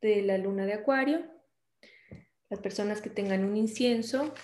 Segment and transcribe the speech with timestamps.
[0.00, 1.26] de la luna de Acuario.
[2.48, 4.34] Las personas que tengan un incienso.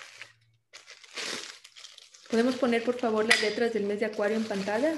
[2.31, 4.95] ¿Podemos poner por favor las letras del mes de Acuario en pantalla?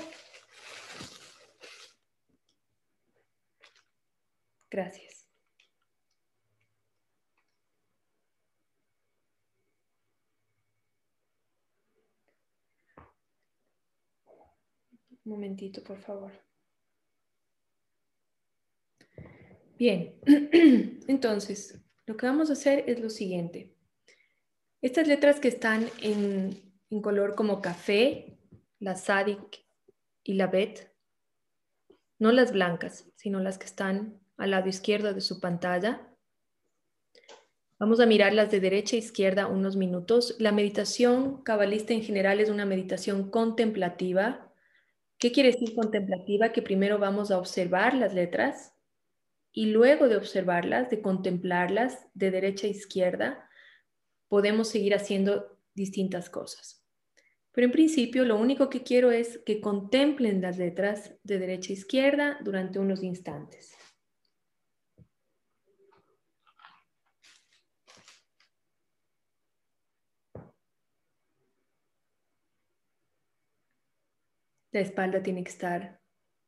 [4.70, 5.26] Gracias.
[15.24, 16.47] Un momentito, por favor.
[19.78, 20.16] Bien,
[21.06, 23.76] entonces, lo que vamos a hacer es lo siguiente.
[24.82, 26.60] Estas letras que están en,
[27.00, 28.40] color como café,
[28.80, 29.64] la Sadik
[30.24, 30.92] y la Bet,
[32.18, 36.08] no las blancas, sino las que están al lado izquierdo de su pantalla.
[37.78, 40.34] Vamos a mirarlas de derecha a izquierda unos minutos.
[40.40, 44.52] La meditación cabalista en general es una meditación contemplativa.
[45.18, 46.50] ¿Qué quiere decir contemplativa?
[46.50, 48.74] Que primero vamos a observar las letras
[49.52, 53.48] y luego de observarlas, de contemplarlas de derecha a izquierda,
[54.28, 56.84] podemos seguir haciendo distintas cosas.
[57.52, 61.74] Pero en principio lo único que quiero es que contemplen las letras de derecha a
[61.74, 63.74] izquierda durante unos instantes.
[74.70, 75.97] La espalda tiene que estar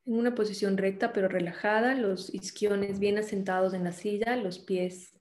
[0.07, 5.19] en una posición recta pero relajada, los isquiones bien asentados en la silla, los pies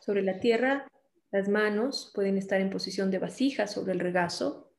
[0.00, 0.86] sobre la tierra,
[1.30, 4.72] las manos pueden estar en posición de vasija sobre el regazo.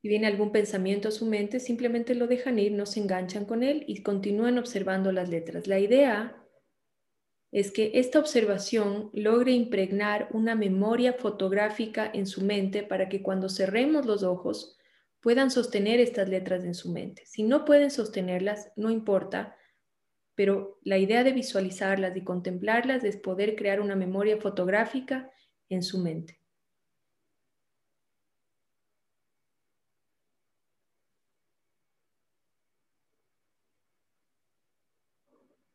[0.00, 3.62] Si viene algún pensamiento a su mente, simplemente lo dejan ir, no se enganchan con
[3.62, 5.68] él y continúan observando las letras.
[5.68, 6.41] La idea
[7.52, 13.50] es que esta observación logre impregnar una memoria fotográfica en su mente para que cuando
[13.50, 14.78] cerremos los ojos
[15.20, 17.24] puedan sostener estas letras en su mente.
[17.26, 19.54] Si no pueden sostenerlas, no importa,
[20.34, 25.30] pero la idea de visualizarlas y contemplarlas es poder crear una memoria fotográfica
[25.68, 26.41] en su mente.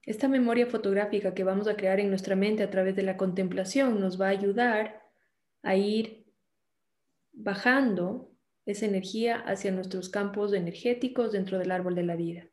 [0.08, 4.00] Esta memoria fotográfica que vamos a crear en nuestra mente a través de la contemplación
[4.00, 5.04] nos va a ayudar
[5.64, 6.26] a ir
[7.34, 8.32] bajando
[8.66, 12.48] esa energía hacia nuestros campos energéticos dentro del árbol de la vida.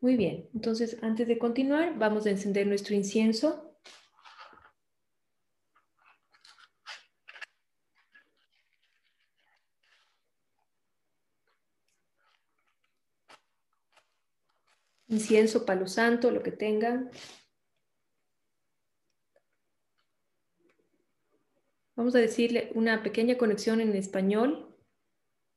[0.00, 3.65] Muy bien, entonces antes de continuar vamos a encender nuestro incienso
[15.08, 17.10] incienso, palo santo, lo que tengan.
[21.94, 24.76] Vamos a decirle una pequeña conexión en español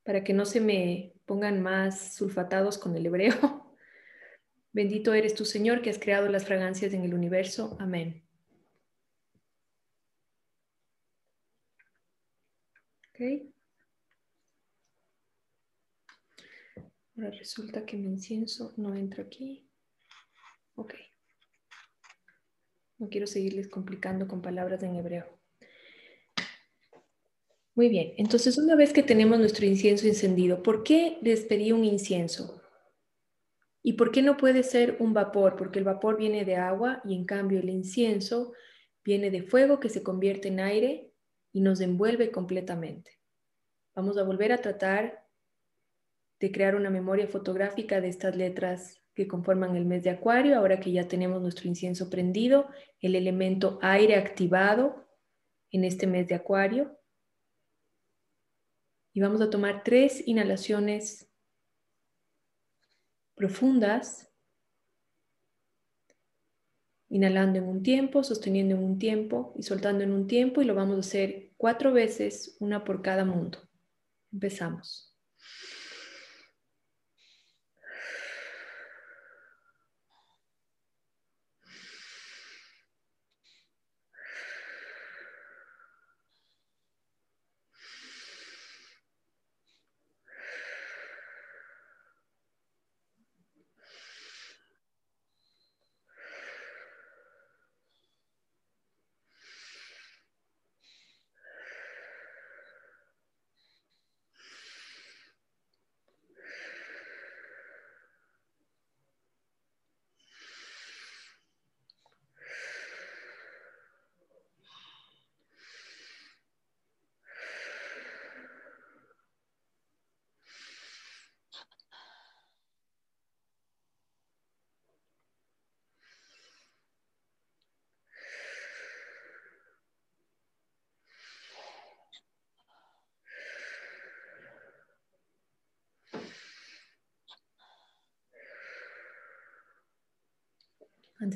[0.03, 3.33] para que no se me pongan más sulfatados con el hebreo.
[4.71, 7.75] Bendito eres tu Señor que has creado las fragancias en el universo.
[7.79, 8.23] Amén.
[13.09, 13.48] Okay.
[17.19, 19.67] Ahora resulta que mi incienso no entra aquí.
[20.75, 20.93] Ok.
[22.97, 25.25] No quiero seguirles complicando con palabras en hebreo.
[27.75, 31.83] Muy bien, entonces una vez que tenemos nuestro incienso encendido, ¿por qué les pedí un
[31.83, 32.61] incienso?
[33.83, 35.57] ¿Y por qué no puede ser un vapor?
[35.57, 38.53] Porque el vapor viene de agua y en cambio el incienso
[39.03, 41.11] viene de fuego que se convierte en aire
[41.51, 43.19] y nos envuelve completamente.
[43.93, 45.28] Vamos a volver a tratar
[46.39, 50.79] de crear una memoria fotográfica de estas letras que conforman el mes de Acuario, ahora
[50.79, 52.69] que ya tenemos nuestro incienso prendido,
[53.01, 55.05] el elemento aire activado
[55.71, 56.97] en este mes de Acuario.
[59.13, 61.29] Y vamos a tomar tres inhalaciones
[63.35, 64.31] profundas,
[67.09, 70.75] inhalando en un tiempo, sosteniendo en un tiempo y soltando en un tiempo y lo
[70.75, 73.59] vamos a hacer cuatro veces, una por cada mundo.
[74.31, 75.08] Empezamos.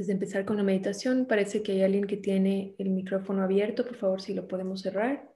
[0.03, 3.85] Antes de empezar con la meditación, parece que hay alguien que tiene el micrófono abierto.
[3.85, 5.33] Por favor, si lo podemos cerrar.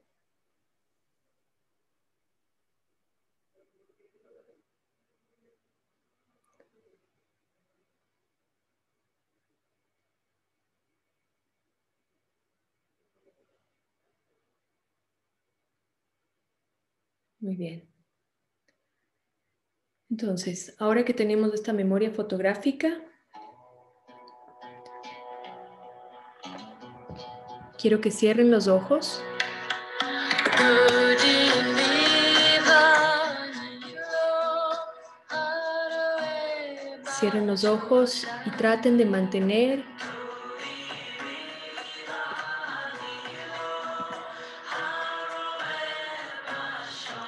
[17.39, 17.87] Muy bien.
[20.09, 23.01] Entonces, ahora que tenemos esta memoria fotográfica,
[27.77, 29.21] quiero que cierren los ojos.
[37.19, 39.83] Cierren los ojos y traten de mantener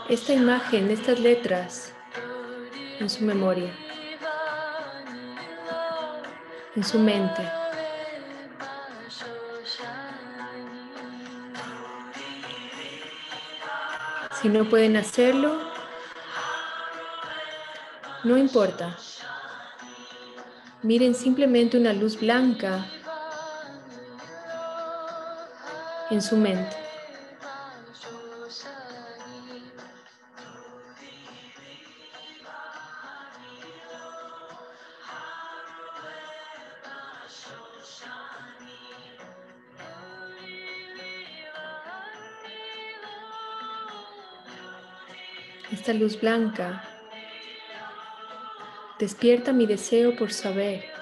[0.09, 1.93] esta imagen, estas letras
[2.99, 3.71] en su memoria,
[6.75, 7.58] en su mente.
[14.41, 15.59] Si no pueden hacerlo,
[18.23, 18.95] no importa.
[20.81, 22.85] Miren simplemente una luz blanca
[26.09, 26.88] en su mente.
[45.93, 46.83] Luz blanca
[48.99, 50.99] despierta mi deseo por saber.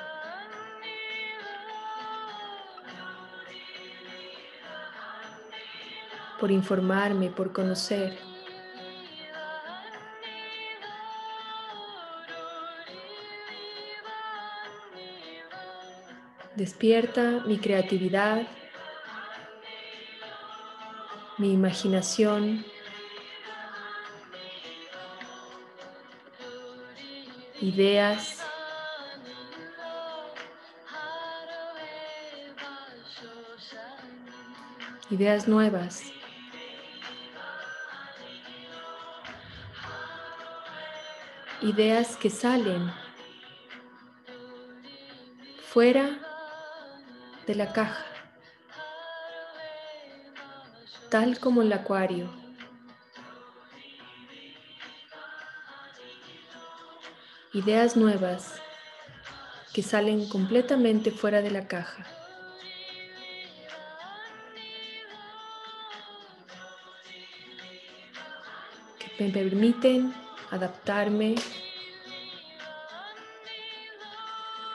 [6.39, 8.17] por informarme, por conocer.
[16.55, 18.47] Despierta mi creatividad,
[21.37, 22.65] mi imaginación,
[27.61, 28.43] ideas.
[35.09, 36.03] Ideas nuevas.
[41.61, 42.91] Ideas que salen
[45.65, 46.19] fuera
[47.47, 48.05] de la caja,
[51.09, 52.46] tal como el acuario.
[57.57, 58.61] Ideas nuevas
[59.73, 62.05] que salen completamente fuera de la caja.
[68.99, 70.13] Que me permiten
[70.51, 71.33] adaptarme,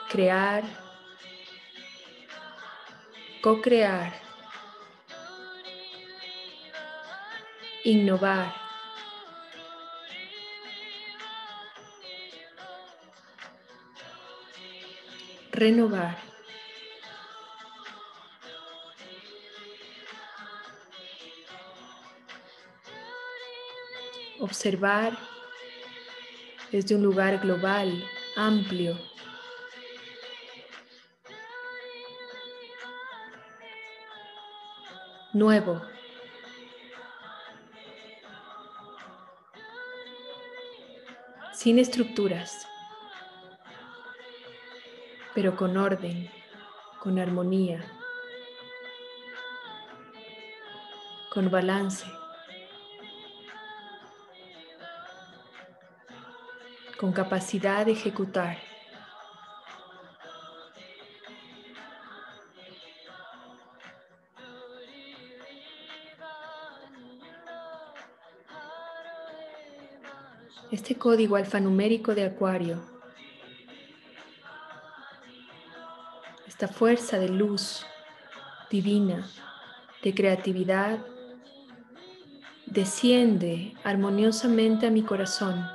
[0.09, 0.63] crear,
[3.41, 4.13] co-crear,
[7.85, 8.62] innovar.
[15.53, 16.17] Renovar.
[24.39, 25.17] Observar
[26.71, 28.03] desde un lugar global,
[28.35, 28.97] amplio.
[35.33, 35.81] Nuevo.
[41.53, 42.67] Sin estructuras
[45.33, 46.29] pero con orden,
[46.99, 47.83] con armonía,
[51.33, 52.05] con balance,
[56.99, 58.57] con capacidad de ejecutar.
[70.71, 72.92] Este código alfanumérico de Acuario
[76.63, 77.85] esta fuerza de luz
[78.69, 79.27] divina,
[80.01, 80.97] de creatividad,
[82.67, 85.69] desciende armoniosamente a mi corazón.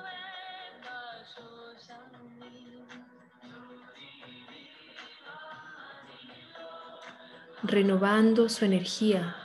[7.64, 9.36] renovando su energía.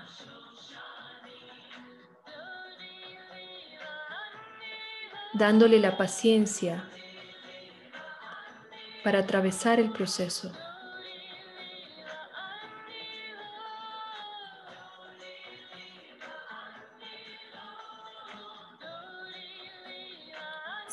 [5.34, 6.88] dándole la paciencia
[9.04, 10.54] para atravesar el proceso.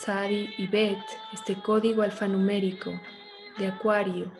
[0.01, 0.99] Sari y Bet,
[1.31, 2.91] este código alfanumérico
[3.59, 4.33] de Acuario,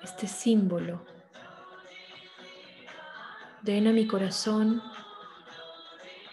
[0.00, 1.04] este símbolo.
[3.62, 4.80] Den a mi corazón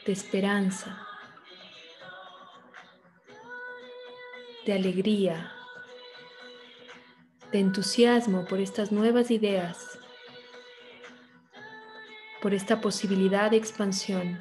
[0.05, 1.03] de esperanza,
[4.67, 5.51] de alegría,
[7.51, 9.97] de entusiasmo por estas nuevas ideas,
[12.39, 14.39] por esta posibilidad de expansión.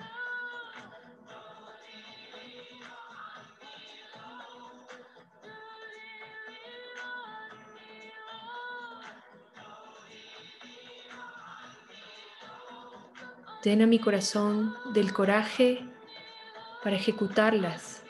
[13.64, 15.88] Den a mi corazón del coraje
[16.83, 18.02] para ejecutarlas.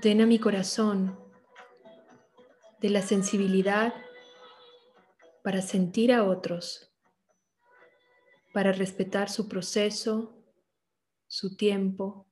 [0.00, 1.18] Den a mi corazón
[2.78, 3.92] de la sensibilidad
[5.42, 6.92] para sentir a otros,
[8.52, 10.32] para respetar su proceso,
[11.26, 12.28] su tiempo,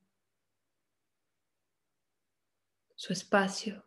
[3.01, 3.83] su espacio.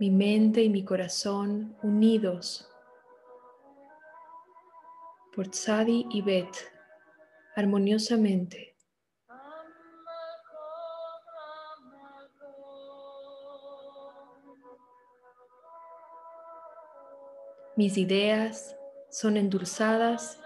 [0.00, 2.66] Mi mente y mi corazón unidos
[5.34, 6.48] por Tzadi y Bet
[7.56, 8.75] armoniosamente.
[17.76, 18.74] Mis ideas
[19.10, 20.40] son endulzadas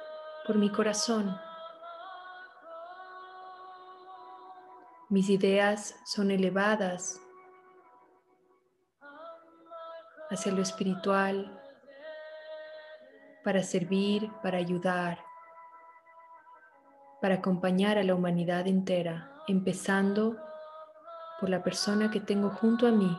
[0.44, 1.40] por mi corazón.
[5.08, 7.20] Mis ideas son elevadas
[10.28, 11.56] hacia lo espiritual,
[13.44, 15.20] para servir, para ayudar,
[17.20, 20.36] para acompañar a la humanidad entera, empezando
[21.38, 23.16] por la persona que tengo junto a mí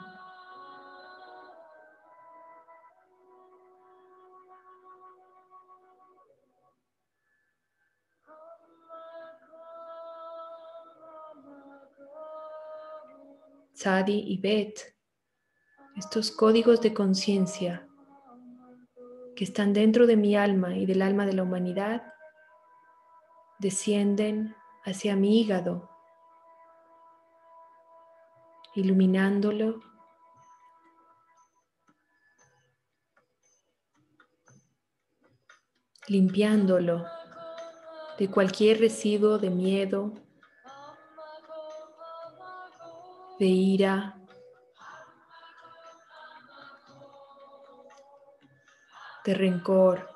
[13.82, 14.80] Sadi y Bet,
[15.96, 17.88] estos códigos de conciencia
[19.36, 22.04] que están dentro de mi alma y del alma de la humanidad,
[23.58, 25.90] descienden hacia mi hígado,
[28.76, 29.80] iluminándolo,
[36.08, 37.04] limpiándolo
[38.20, 40.14] de cualquier residuo de miedo,
[43.42, 44.14] de ira,
[49.26, 50.08] de rencor,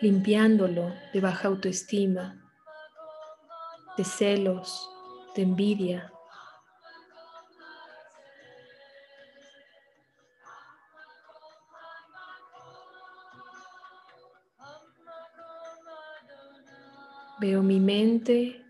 [0.00, 2.40] limpiándolo de baja autoestima,
[3.96, 4.88] de celos,
[5.34, 6.12] de envidia.
[17.40, 18.64] Veo mi mente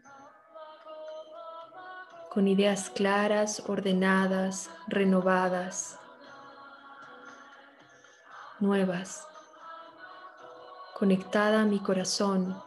[2.31, 5.99] con ideas claras, ordenadas, renovadas,
[8.61, 9.27] nuevas,
[10.99, 12.63] conectada a mi corazón,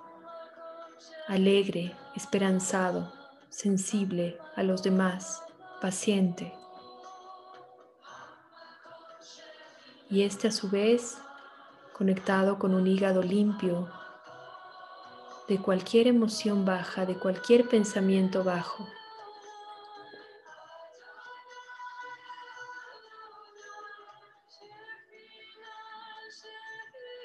[1.27, 3.13] alegre, esperanzado,
[3.49, 5.43] sensible a los demás,
[5.81, 6.51] paciente.
[10.09, 11.19] Y este a su vez
[11.93, 14.00] conectado con un hígado limpio,
[15.47, 18.87] de cualquier emoción baja, de cualquier pensamiento bajo.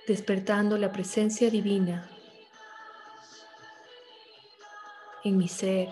[0.07, 2.09] despertando la presencia divina
[5.25, 5.89] en mi ser,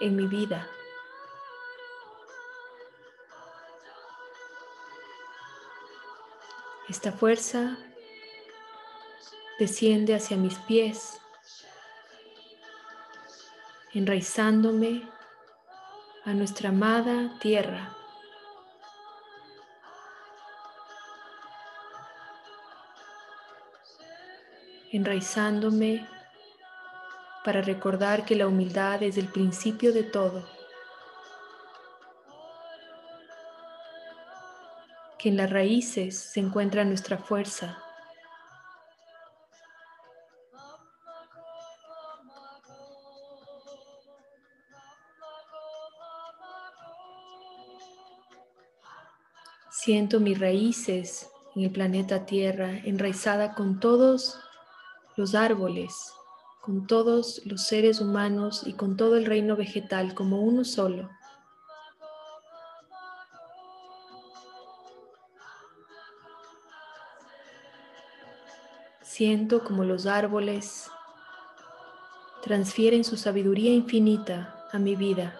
[0.00, 0.66] en mi vida.
[6.88, 7.78] Esta fuerza
[9.58, 11.19] desciende hacia mis pies
[13.94, 15.08] enraizándome
[16.24, 17.96] a nuestra amada tierra.
[24.92, 26.06] enraizándome
[27.44, 30.44] para recordar que la humildad es el principio de todo,
[35.18, 37.78] que en las raíces se encuentra nuestra fuerza,
[49.82, 54.38] Siento mis raíces en el planeta Tierra, enraizada con todos
[55.16, 56.12] los árboles
[56.60, 61.08] con todos los seres humanos y con todo el reino vegetal como uno solo.
[69.02, 70.90] Siento como los árboles
[72.42, 75.39] transfieren su sabiduría infinita a mi vida.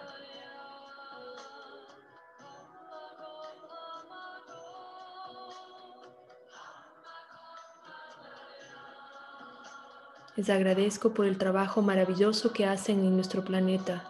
[10.37, 14.09] Les agradezco por el trabajo maravilloso que hacen en nuestro planeta.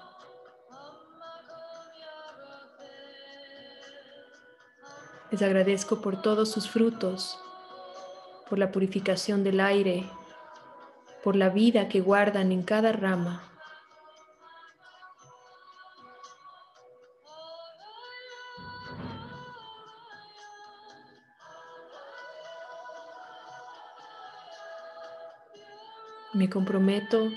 [5.31, 7.39] Les agradezco por todos sus frutos,
[8.49, 10.05] por la purificación del aire,
[11.23, 13.50] por la vida que guardan en cada rama.
[26.41, 27.29] Me comprometo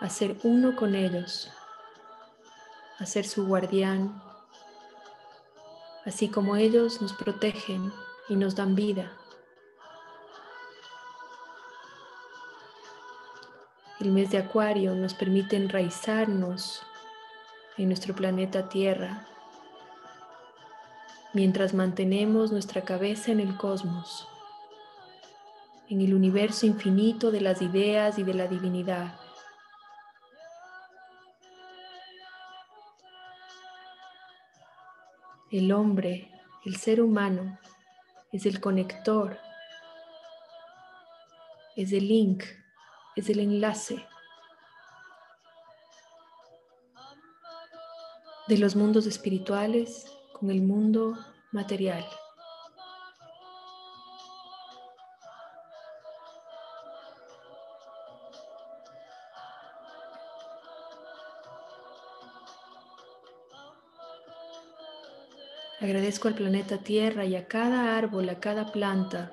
[0.00, 1.52] a ser uno con ellos,
[2.98, 4.22] a ser su guardián,
[6.06, 7.92] así como ellos nos protegen
[8.30, 9.12] y nos dan vida.
[14.00, 16.80] El mes de Acuario nos permite enraizarnos
[17.76, 19.26] en nuestro planeta Tierra
[21.34, 24.26] mientras mantenemos nuestra cabeza en el cosmos
[25.88, 29.18] en el universo infinito de las ideas y de la divinidad.
[35.50, 36.30] El hombre,
[36.64, 37.58] el ser humano,
[38.32, 39.38] es el conector,
[41.76, 42.42] es el link,
[43.14, 44.04] es el enlace
[48.48, 51.16] de los mundos espirituales con el mundo
[51.52, 52.04] material.
[65.86, 69.30] Agradezco al planeta Tierra y a cada árbol, a cada planta,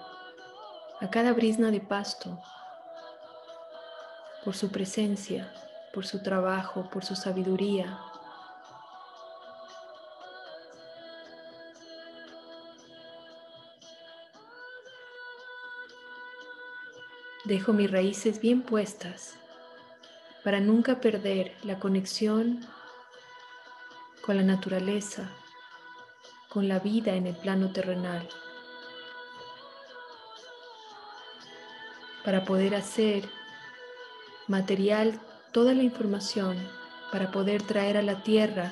[1.02, 2.40] a cada brisna de pasto,
[4.46, 5.52] por su presencia,
[5.96, 8.00] por su trabajo, por su sabiduría.
[17.46, 19.34] Dejo mis raíces bien puestas
[20.44, 22.64] para nunca perder la conexión
[24.22, 25.32] con la naturaleza,
[26.54, 28.28] con la vida en el plano terrenal.
[32.24, 33.28] Para poder hacer
[34.48, 35.20] material
[35.52, 36.58] toda la información,
[37.12, 38.72] para poder traer a la tierra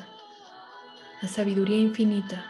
[1.22, 2.46] la sabiduría infinita.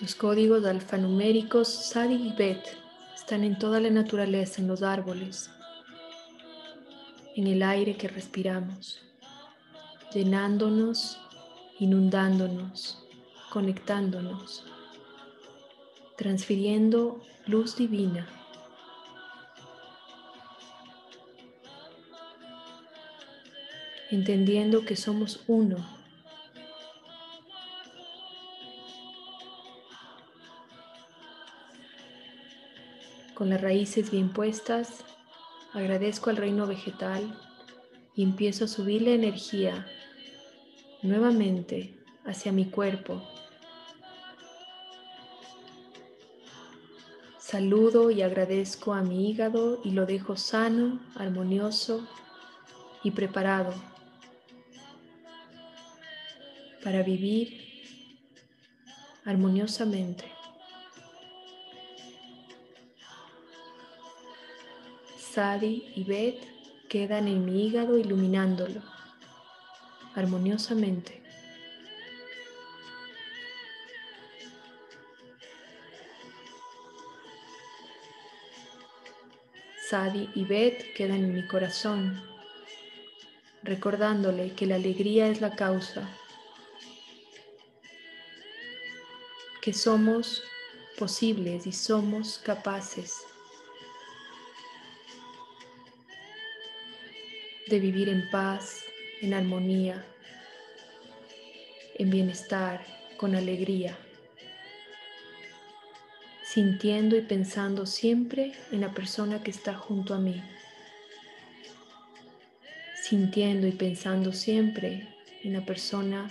[0.00, 2.87] Los códigos alfanuméricos SADI y BET
[3.18, 5.50] están en toda la naturaleza, en los árboles,
[7.34, 9.02] en el aire que respiramos,
[10.14, 11.20] llenándonos,
[11.80, 13.04] inundándonos,
[13.50, 14.64] conectándonos,
[16.16, 18.26] transfiriendo luz divina.
[24.10, 25.97] entendiendo que somos uno
[33.38, 35.04] Con las raíces bien puestas,
[35.72, 37.38] agradezco al reino vegetal
[38.16, 39.86] y empiezo a subir la energía
[41.02, 43.22] nuevamente hacia mi cuerpo.
[47.38, 52.08] Saludo y agradezco a mi hígado y lo dejo sano, armonioso
[53.04, 53.72] y preparado
[56.82, 57.56] para vivir
[59.24, 60.37] armoniosamente.
[65.38, 66.42] Sadi y Beth
[66.88, 68.82] quedan en mi hígado iluminándolo
[70.16, 71.22] armoniosamente.
[79.88, 82.20] Sadi y Beth quedan en mi corazón,
[83.62, 86.02] recordándole que la alegría es la causa,
[89.62, 90.42] que somos
[90.98, 93.22] posibles y somos capaces
[97.68, 98.84] de vivir en paz,
[99.20, 100.04] en armonía,
[101.96, 102.84] en bienestar,
[103.16, 103.98] con alegría,
[106.44, 110.42] sintiendo y pensando siempre en la persona que está junto a mí,
[113.02, 115.08] sintiendo y pensando siempre
[115.42, 116.30] en la persona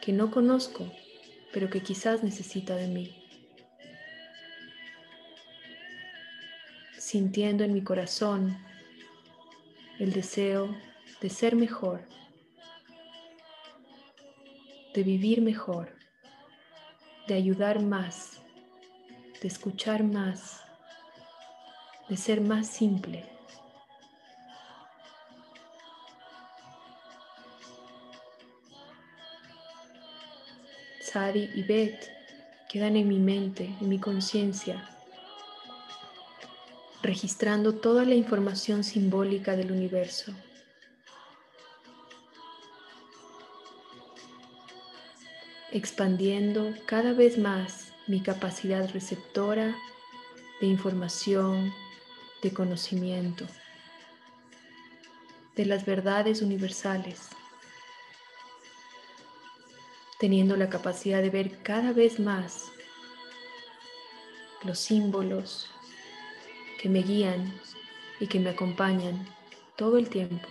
[0.00, 0.90] que no conozco,
[1.52, 3.22] pero que quizás necesita de mí.
[6.96, 8.65] Sintiendo en mi corazón
[9.98, 10.76] el deseo
[11.20, 12.06] de ser mejor,
[14.94, 15.96] de vivir mejor,
[17.26, 18.40] de ayudar más,
[19.40, 20.62] de escuchar más,
[22.08, 23.24] de ser más simple.
[31.00, 32.10] Sadi y Beth
[32.68, 34.95] quedan en mi mente, en mi conciencia,
[37.06, 40.34] registrando toda la información simbólica del universo.
[45.72, 49.76] expandiendo cada vez más mi capacidad receptora
[50.60, 51.70] de información,
[52.42, 53.44] de conocimiento,
[55.54, 57.28] de las verdades universales,
[60.18, 62.64] teniendo la capacidad de ver cada vez más
[64.64, 65.68] los símbolos
[66.86, 67.52] que me guían
[68.20, 69.26] y que me acompañan
[69.74, 70.46] todo el tiempo.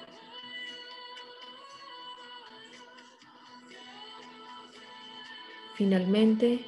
[5.76, 6.65] Finalmente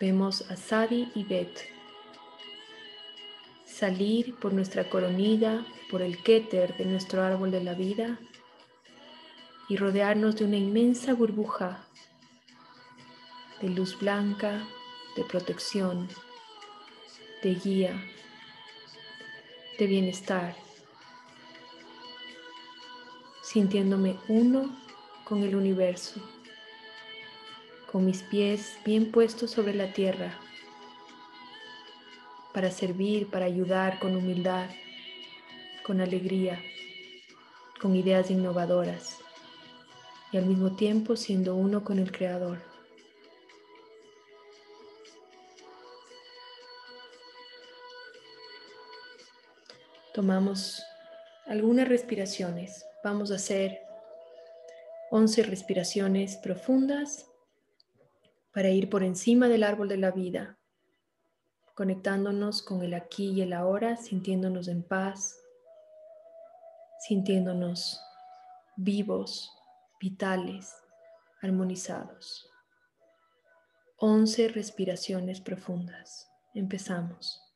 [0.00, 1.60] vemos a Sadi y Beth
[3.66, 8.18] salir por nuestra coronilla, por el kéter de nuestro árbol de la vida
[9.68, 11.84] y rodearnos de una inmensa burbuja
[13.60, 14.66] de luz blanca,
[15.16, 16.08] de protección,
[17.42, 18.02] de guía,
[19.82, 20.54] de bienestar,
[23.42, 24.70] sintiéndome uno
[25.24, 26.22] con el universo
[27.90, 30.38] con mis pies bien puestos sobre la tierra,
[32.54, 34.70] para servir, para ayudar con humildad,
[35.84, 36.62] con alegría,
[37.80, 39.18] con ideas innovadoras
[40.30, 42.71] y al mismo tiempo siendo uno con el Creador.
[50.14, 50.84] Tomamos
[51.46, 52.86] algunas respiraciones.
[53.02, 53.80] Vamos a hacer
[55.10, 57.26] 11 respiraciones profundas
[58.52, 60.58] para ir por encima del árbol de la vida,
[61.74, 65.40] conectándonos con el aquí y el ahora, sintiéndonos en paz,
[67.00, 67.98] sintiéndonos
[68.76, 69.50] vivos,
[69.98, 70.74] vitales,
[71.40, 72.50] armonizados.
[73.96, 76.30] Once respiraciones profundas.
[76.54, 77.51] Empezamos.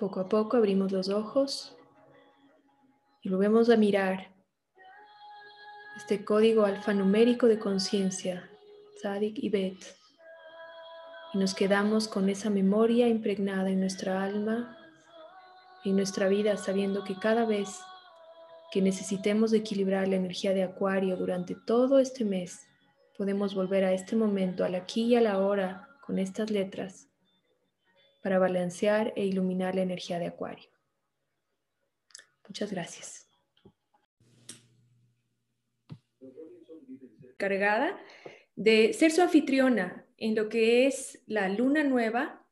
[0.00, 1.76] Poco a poco abrimos los ojos
[3.20, 4.34] y volvemos a mirar
[5.94, 8.48] este código alfanumérico de conciencia,
[9.02, 9.76] Sadik y Bet.
[11.34, 14.74] Y nos quedamos con esa memoria impregnada en nuestra alma
[15.84, 17.68] en nuestra vida, sabiendo que cada vez
[18.72, 22.66] que necesitemos equilibrar la energía de Acuario durante todo este mes,
[23.18, 27.09] podemos volver a este momento, al aquí y a la hora, con estas letras
[28.20, 30.70] para balancear e iluminar la energía de Acuario.
[32.46, 33.28] Muchas gracias.
[37.36, 37.98] Cargada
[38.56, 42.46] de ser su anfitriona en lo que es la luna nueva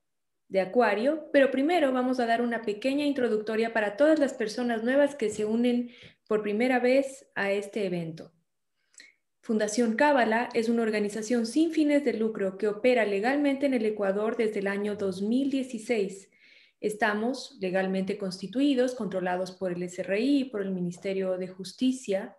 [0.48, 5.14] de Acuario, pero primero vamos a dar una pequeña introductoria para todas las personas nuevas
[5.14, 5.90] que se unen
[6.26, 8.32] por primera vez a este evento.
[9.48, 14.36] Fundación Cábala es una organización sin fines de lucro que opera legalmente en el Ecuador
[14.36, 16.28] desde el año 2016.
[16.82, 22.36] Estamos legalmente constituidos, controlados por el SRI, por el Ministerio de Justicia,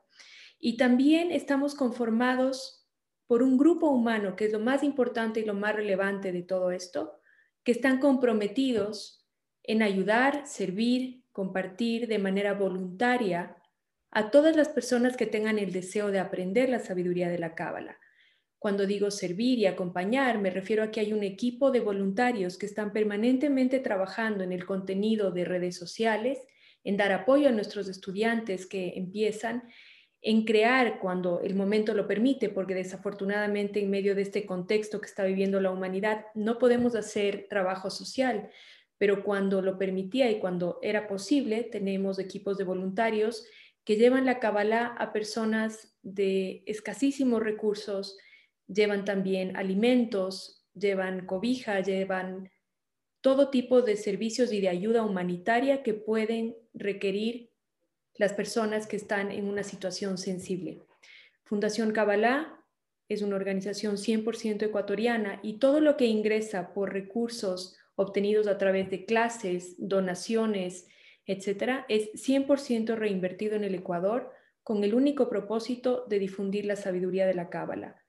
[0.59, 2.87] y también estamos conformados
[3.25, 6.69] por un grupo humano, que es lo más importante y lo más relevante de todo
[6.69, 7.19] esto,
[7.63, 9.25] que están comprometidos
[9.63, 13.55] en ayudar, servir, compartir de manera voluntaria
[14.11, 17.99] a todas las personas que tengan el deseo de aprender la sabiduría de la Cábala.
[18.57, 22.65] Cuando digo servir y acompañar, me refiero a que hay un equipo de voluntarios que
[22.65, 26.39] están permanentemente trabajando en el contenido de redes sociales,
[26.83, 29.63] en dar apoyo a nuestros estudiantes que empiezan,
[30.21, 35.07] en crear cuando el momento lo permite, porque desafortunadamente en medio de este contexto que
[35.07, 38.49] está viviendo la humanidad no podemos hacer trabajo social,
[38.97, 43.45] pero cuando lo permitía y cuando era posible, tenemos equipos de voluntarios
[43.89, 48.19] que llevan la Kabbalah a personas de escasísimos recursos,
[48.67, 52.51] llevan también alimentos, llevan cobija, llevan
[53.21, 57.49] todo tipo de servicios y de ayuda humanitaria que pueden requerir
[58.13, 60.83] las personas que están en una situación sensible.
[61.45, 62.63] Fundación Kabbalah
[63.07, 68.91] es una organización 100% ecuatoriana y todo lo que ingresa por recursos obtenidos a través
[68.91, 70.85] de clases, donaciones,
[71.29, 74.31] etcétera, es 100% reinvertido en el Ecuador
[74.63, 78.03] con el único propósito de difundir la sabiduría de la Cábala.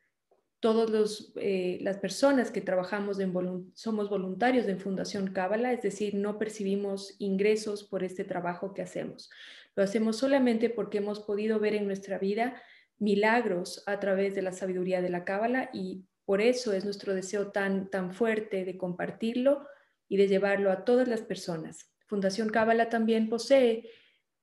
[0.59, 3.35] Todas eh, las personas que trabajamos en
[3.75, 9.29] somos voluntarios en Fundación Cábala, es decir, no percibimos ingresos por este trabajo que hacemos.
[9.77, 12.63] Lo hacemos solamente porque hemos podido ver en nuestra vida
[12.99, 17.53] milagros a través de la sabiduría de la Cábala y por eso es nuestro deseo
[17.53, 19.67] tan, tan fuerte de compartirlo
[20.09, 21.91] y de llevarlo a todas las personas.
[22.11, 23.89] Fundación Cábala también posee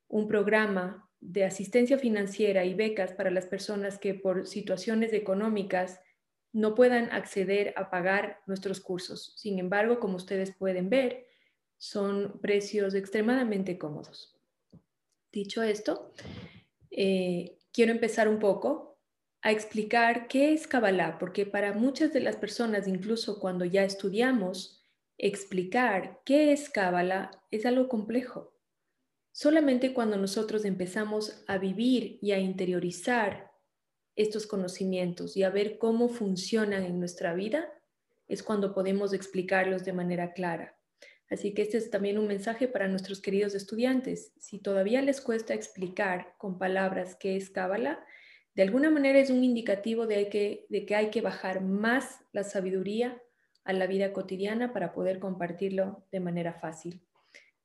[0.08, 6.00] un programa de asistencia financiera y becas para las personas que por situaciones económicas
[6.54, 9.34] no puedan acceder a pagar nuestros cursos.
[9.36, 11.26] Sin embargo, como ustedes pueden ver,
[11.78, 14.40] son precios extremadamente cómodos.
[15.34, 16.14] Dicho esto,
[16.90, 18.98] eh, quiero empezar un poco
[19.42, 24.77] a explicar qué es Kabbalah, porque para muchas de las personas, incluso cuando ya estudiamos
[25.18, 28.54] explicar qué es Cábala es algo complejo.
[29.32, 33.52] Solamente cuando nosotros empezamos a vivir y a interiorizar
[34.16, 37.72] estos conocimientos y a ver cómo funcionan en nuestra vida,
[38.28, 40.76] es cuando podemos explicarlos de manera clara.
[41.30, 44.34] Así que este es también un mensaje para nuestros queridos estudiantes.
[44.40, 48.04] Si todavía les cuesta explicar con palabras qué es Cábala,
[48.56, 52.44] de alguna manera es un indicativo de que, de que hay que bajar más la
[52.44, 53.22] sabiduría
[53.68, 57.02] a la vida cotidiana para poder compartirlo de manera fácil.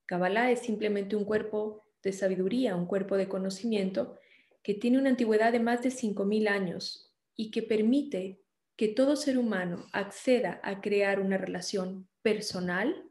[0.07, 4.19] Kabbalah es simplemente un cuerpo de sabiduría, un cuerpo de conocimiento
[4.63, 8.41] que tiene una antigüedad de más de 5.000 años y que permite
[8.77, 13.09] que todo ser humano acceda a crear una relación personal,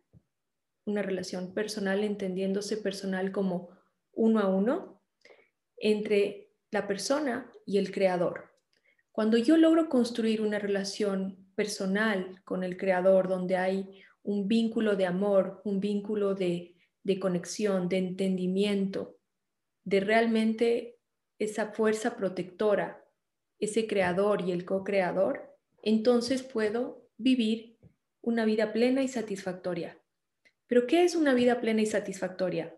[0.86, 3.70] una relación personal entendiéndose personal como
[4.12, 5.02] uno a uno,
[5.78, 8.52] entre la persona y el creador.
[9.12, 15.06] Cuando yo logro construir una relación personal con el creador, donde hay un vínculo de
[15.06, 16.76] amor, un vínculo de,
[17.20, 19.20] conexión, de entendimiento,
[19.84, 20.98] de realmente
[21.38, 23.06] esa fuerza protectora,
[23.60, 27.78] ese creador y el co-creador, entonces puedo vivir
[28.22, 30.00] una vida plena y satisfactoria.
[30.66, 32.76] Pero ¿qué es una vida plena y satisfactoria?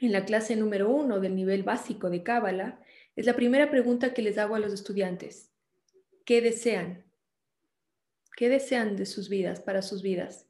[0.00, 2.80] En la clase número uno del nivel básico de Cábala,
[3.14, 5.52] es la primera pregunta que les hago a los estudiantes.
[6.24, 7.03] ¿Qué desean?
[8.36, 10.46] ¿Qué desean de sus vidas, para sus vidas?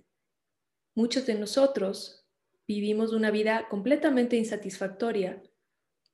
[0.94, 2.26] Muchos de nosotros
[2.66, 5.42] vivimos una vida completamente insatisfactoria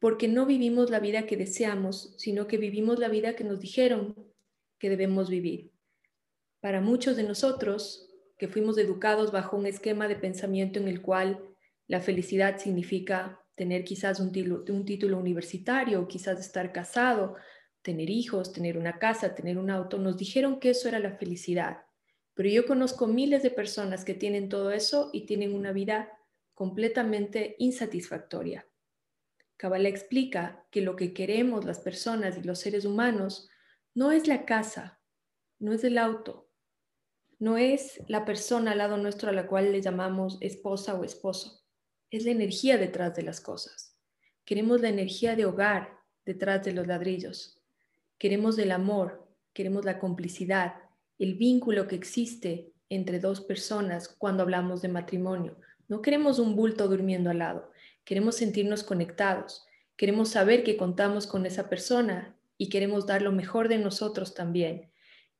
[0.00, 4.16] porque no vivimos la vida que deseamos, sino que vivimos la vida que nos dijeron
[4.78, 5.70] que debemos vivir.
[6.60, 11.40] Para muchos de nosotros, que fuimos educados bajo un esquema de pensamiento en el cual
[11.86, 14.32] la felicidad significa tener quizás un,
[14.70, 17.36] un título universitario, quizás estar casado,
[17.82, 21.84] tener hijos, tener una casa, tener un auto, nos dijeron que eso era la felicidad.
[22.34, 26.10] Pero yo conozco miles de personas que tienen todo eso y tienen una vida
[26.54, 28.66] completamente insatisfactoria.
[29.56, 33.50] Kabbalah explica que lo que queremos las personas y los seres humanos
[33.94, 35.00] no es la casa,
[35.58, 36.50] no es el auto,
[37.38, 41.64] no es la persona al lado nuestro a la cual le llamamos esposa o esposo,
[42.10, 43.98] es la energía detrás de las cosas.
[44.44, 47.59] Queremos la energía de hogar detrás de los ladrillos.
[48.20, 50.74] Queremos el amor, queremos la complicidad,
[51.18, 55.56] el vínculo que existe entre dos personas cuando hablamos de matrimonio.
[55.88, 57.70] No queremos un bulto durmiendo al lado,
[58.04, 59.64] queremos sentirnos conectados,
[59.96, 64.90] queremos saber que contamos con esa persona y queremos dar lo mejor de nosotros también.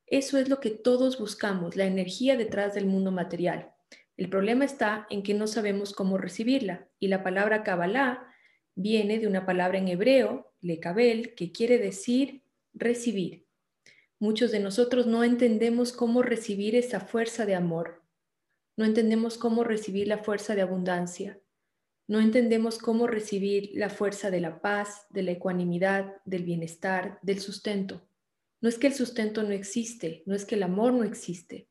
[0.07, 3.75] Eso es lo que todos buscamos, la energía detrás del mundo material.
[4.17, 8.25] El problema está en que no sabemos cómo recibirla y la palabra Kabbalah
[8.73, 12.41] viene de una palabra en hebreo, lekabel, que quiere decir
[12.73, 13.47] recibir.
[14.19, 18.03] Muchos de nosotros no entendemos cómo recibir esa fuerza de amor.
[18.77, 21.39] No entendemos cómo recibir la fuerza de abundancia.
[22.07, 27.39] No entendemos cómo recibir la fuerza de la paz, de la ecuanimidad, del bienestar, del
[27.39, 28.07] sustento.
[28.59, 31.67] No es que el sustento no existe, no es que el amor no existe,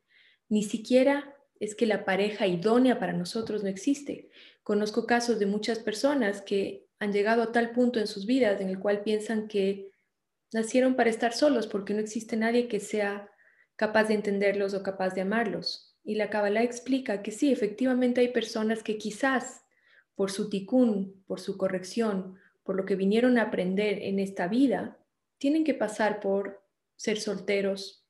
[0.49, 4.29] ni siquiera es que la pareja idónea para nosotros no existe.
[4.63, 8.69] Conozco casos de muchas personas que han llegado a tal punto en sus vidas en
[8.69, 9.90] el cual piensan que
[10.53, 13.29] nacieron para estar solos porque no existe nadie que sea
[13.75, 15.97] capaz de entenderlos o capaz de amarlos.
[16.03, 19.63] Y la Kabbalah explica que sí, efectivamente hay personas que quizás
[20.15, 24.99] por su ticún, por su corrección, por lo que vinieron a aprender en esta vida,
[25.37, 26.63] tienen que pasar por
[26.95, 28.07] ser solteros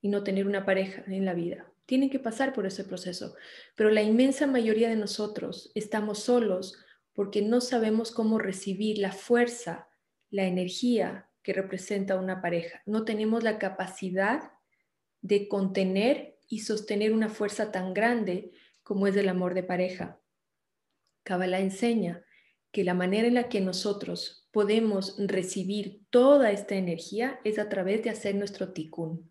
[0.00, 3.34] y no tener una pareja en la vida tienen que pasar por ese proceso,
[3.74, 6.78] pero la inmensa mayoría de nosotros estamos solos
[7.12, 9.88] porque no sabemos cómo recibir la fuerza,
[10.30, 12.82] la energía que representa una pareja.
[12.86, 14.52] No tenemos la capacidad
[15.20, 18.52] de contener y sostener una fuerza tan grande
[18.82, 20.20] como es el amor de pareja.
[21.22, 22.24] Kabbalah enseña
[22.72, 28.02] que la manera en la que nosotros podemos recibir toda esta energía es a través
[28.02, 29.30] de hacer nuestro tikkun.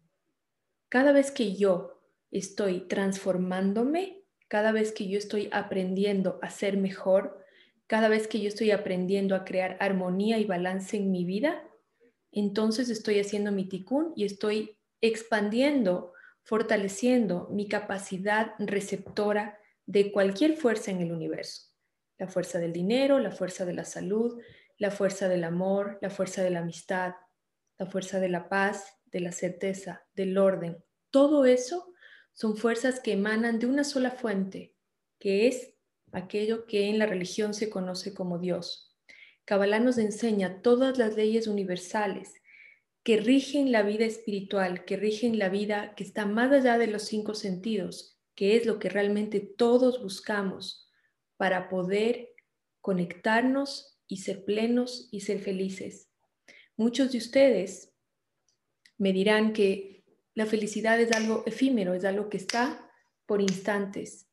[0.89, 7.43] Cada vez que yo estoy transformándome, cada vez que yo estoy aprendiendo a ser mejor,
[7.88, 11.63] cada vez que yo estoy aprendiendo a crear armonía y balance en mi vida,
[12.32, 16.13] entonces estoy haciendo mi ticún y estoy expandiendo,
[16.44, 21.70] fortaleciendo mi capacidad receptora de cualquier fuerza en el universo.
[22.17, 24.41] La fuerza del dinero, la fuerza de la salud,
[24.78, 27.13] la fuerza del amor, la fuerza de la amistad,
[27.78, 30.84] la fuerza de la paz, de la certeza, del orden.
[31.10, 31.94] Todo eso
[32.34, 34.76] son fuerzas que emanan de una sola fuente,
[35.20, 35.76] que es
[36.12, 38.90] aquello que en la religión se conoce como Dios.
[39.52, 42.42] Kabbalah nos enseña todas las leyes universales
[43.04, 47.02] que rigen la vida espiritual, que rigen la vida que está más allá de los
[47.02, 50.90] cinco sentidos, que es lo que realmente todos buscamos
[51.36, 52.30] para poder
[52.80, 56.10] conectarnos y ser plenos y ser felices.
[56.78, 57.92] Muchos de ustedes
[58.98, 62.90] me dirán que la felicidad es algo efímero, es algo que está
[63.26, 64.30] por instantes,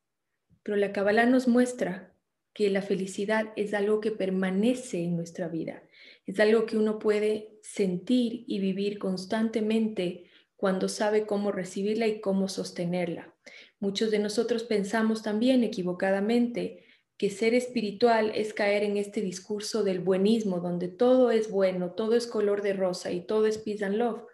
[0.62, 2.14] pero la Kabbalah nos muestra
[2.58, 5.84] que la felicidad es algo que permanece en nuestra vida,
[6.26, 10.24] es algo que uno puede sentir y vivir constantemente
[10.56, 13.32] cuando sabe cómo recibirla y cómo sostenerla.
[13.78, 16.84] Muchos de nosotros pensamos también equivocadamente
[17.16, 22.16] que ser espiritual es caer en este discurso del buenismo, donde todo es bueno, todo
[22.16, 24.24] es color de rosa y todo es peace and love.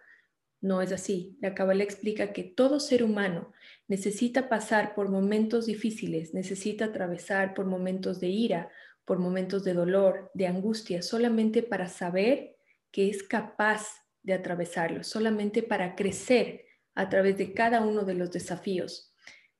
[0.61, 1.37] No es así.
[1.41, 3.53] La Kabbalah explica que todo ser humano
[3.87, 8.69] necesita pasar por momentos difíciles, necesita atravesar por momentos de ira,
[9.05, 12.57] por momentos de dolor, de angustia, solamente para saber
[12.91, 13.87] que es capaz
[14.23, 19.13] de atravesarlo, solamente para crecer a través de cada uno de los desafíos.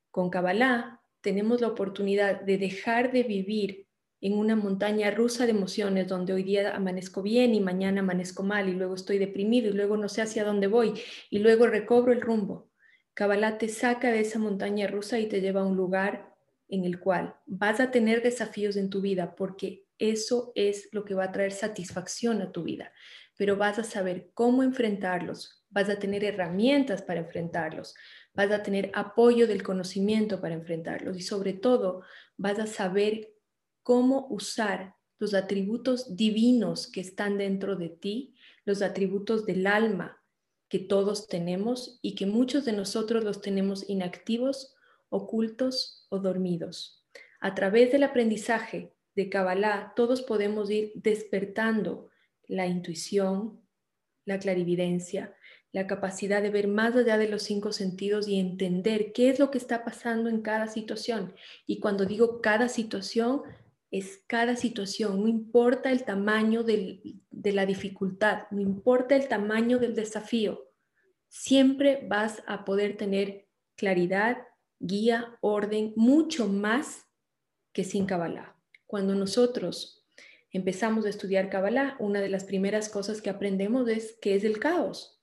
[0.10, 3.88] Con Kabbalah tenemos la oportunidad de dejar de vivir
[4.22, 8.70] en una montaña rusa de emociones donde hoy día amanezco bien y mañana amanezco mal
[8.70, 10.94] y luego estoy deprimido y luego no sé hacia dónde voy
[11.30, 12.72] y luego recobro el rumbo.
[13.16, 16.36] Kabbalah te saca de esa montaña rusa y te lleva a un lugar
[16.68, 21.16] en el cual vas a tener desafíos en tu vida porque eso es lo que
[21.16, 22.92] va a traer satisfacción a tu vida,
[23.38, 27.96] pero vas a saber cómo enfrentarlos, vas a tener herramientas para enfrentarlos,
[28.34, 32.02] vas a tener apoyo del conocimiento para enfrentarlos y sobre todo
[32.36, 33.34] vas a saber
[33.82, 38.36] cómo usar los atributos divinos que están dentro de ti,
[38.66, 40.22] los atributos del alma
[40.70, 44.76] que todos tenemos y que muchos de nosotros los tenemos inactivos,
[45.10, 47.04] ocultos o dormidos.
[47.40, 52.10] A través del aprendizaje de Kabbalah, todos podemos ir despertando
[52.48, 53.62] la intuición,
[54.26, 55.36] la clarividencia,
[55.72, 59.52] la capacidad de ver más allá de los cinco sentidos y entender qué es lo
[59.52, 61.36] que está pasando en cada situación.
[61.68, 63.44] Y cuando digo cada situación,
[63.98, 69.96] es cada situación, no importa el tamaño de la dificultad, no importa el tamaño del
[69.96, 70.66] desafío,
[71.30, 74.38] siempre vas a poder tener claridad,
[74.80, 77.06] guía, orden, mucho más
[77.72, 78.58] que sin Kabbalah.
[78.86, 80.06] Cuando nosotros
[80.52, 84.60] empezamos a estudiar Kabbalah, una de las primeras cosas que aprendemos es qué es el
[84.60, 85.22] caos.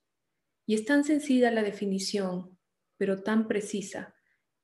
[0.64, 2.58] Y es tan sencilla la definición,
[2.96, 4.14] pero tan precisa.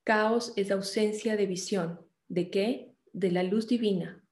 [0.04, 2.06] Caos es ausencia de visión.
[2.28, 2.94] ¿De qué?
[3.18, 4.22] De la luz divina.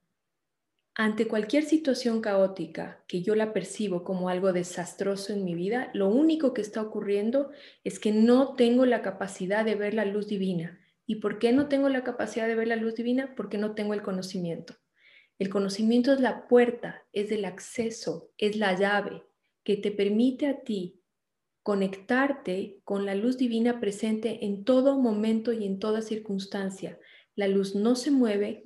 [0.99, 6.09] ante cualquier situación caótica que yo la percibo como algo desastroso en mi vida, lo
[6.09, 7.51] único que está ocurriendo
[7.85, 10.81] es que no tengo la capacidad de ver la luz divina.
[11.05, 13.35] ¿Y por qué no tengo la capacidad de ver la luz divina?
[13.37, 14.75] Porque no tengo el conocimiento.
[15.39, 19.23] El conocimiento es la puerta, es el acceso, es la llave
[19.65, 21.03] que te permite a ti
[21.63, 26.99] conectarte con la luz divina presente en todo momento y en toda circunstancia.
[27.35, 28.66] La luz no se mueve,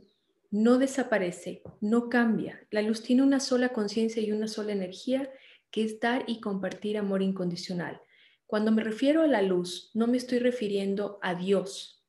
[0.50, 2.66] no desaparece, no cambia.
[2.70, 5.30] La luz tiene una sola conciencia y una sola energía
[5.70, 8.00] que es dar y compartir amor incondicional.
[8.46, 12.04] Cuando me refiero a la luz, no me estoy refiriendo a Dios,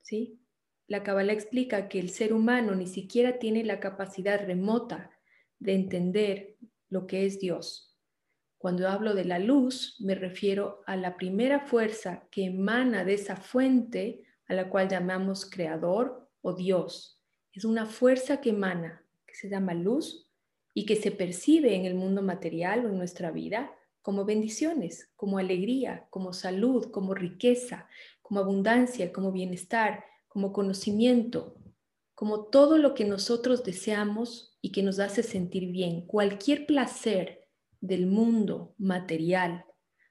[0.00, 0.40] ¿sí?
[0.86, 5.10] La Kabbalah explica que el ser humano ni siquiera tiene la capacidad remota
[5.58, 6.56] de entender
[6.88, 7.94] lo que es Dios.
[8.56, 13.36] Cuando hablo de la luz, me refiero a la primera fuerza que emana de esa
[13.36, 17.13] fuente a la cual llamamos creador o Dios
[17.54, 20.28] es una fuerza que emana, que se llama luz
[20.74, 25.38] y que se percibe en el mundo material o en nuestra vida como bendiciones, como
[25.38, 27.88] alegría, como salud, como riqueza,
[28.22, 31.56] como abundancia, como bienestar, como conocimiento,
[32.14, 36.06] como todo lo que nosotros deseamos y que nos hace sentir bien.
[36.06, 37.48] Cualquier placer
[37.80, 39.64] del mundo material,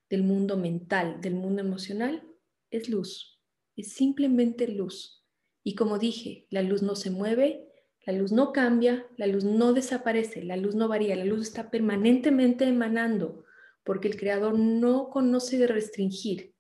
[0.10, 2.24] del mundo mental, del mundo emocional,
[2.72, 3.40] es luz,
[3.76, 5.23] es simplemente luz.
[5.64, 7.70] Y como dije, la luz no se mueve,
[8.06, 11.72] la luz no cambia, la luz no desaparece, la luz no varía, la luz está
[11.72, 13.46] permanentemente emanando,
[13.84, 16.54] porque el creador no conoce de restringir,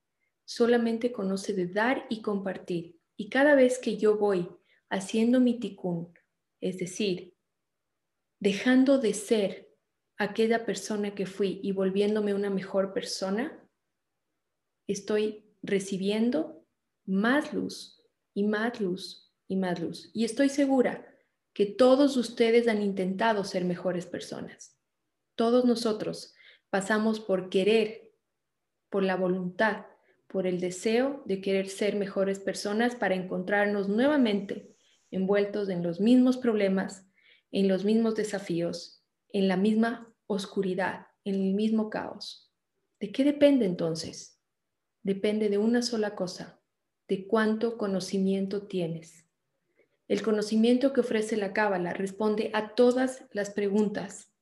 [0.46, 2.98] solamente conoce de dar y compartir.
[3.18, 4.50] Y cada vez que yo voy
[4.90, 6.14] haciendo mi tikkun,
[6.62, 7.36] es decir,
[8.40, 9.70] dejando de ser
[10.18, 13.60] aquella persona que fui y volviéndome una mejor persona,
[14.88, 16.66] estoy recibiendo
[17.06, 18.03] más luz,
[18.34, 20.10] y más luz y más luz.
[20.14, 21.08] Y estoy segura
[21.54, 24.78] que todos ustedes han intentado ser mejores personas.
[25.36, 26.34] Todos nosotros
[26.70, 28.14] pasamos por querer,
[28.90, 29.86] por la voluntad,
[30.28, 34.76] por el deseo de querer ser mejores personas para encontrarnos nuevamente
[35.12, 37.08] envueltos en los mismos problemas,
[37.52, 42.52] en los mismos desafíos, en la misma oscuridad, en el mismo caos.
[43.00, 44.40] ¿De qué depende entonces?
[45.04, 46.63] Depende de una sola cosa,
[47.14, 49.28] de cuánto conocimiento tienes.
[50.08, 54.34] El conocimiento que ofrece la Cábala responde a todas las preguntas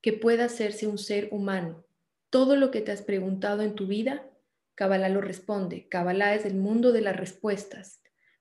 [0.00, 1.84] que pueda hacerse un ser humano.
[2.30, 4.30] Todo lo que te has preguntado en tu vida,
[4.76, 5.88] Cábala lo responde.
[5.88, 8.00] Cábala es el mundo de las respuestas.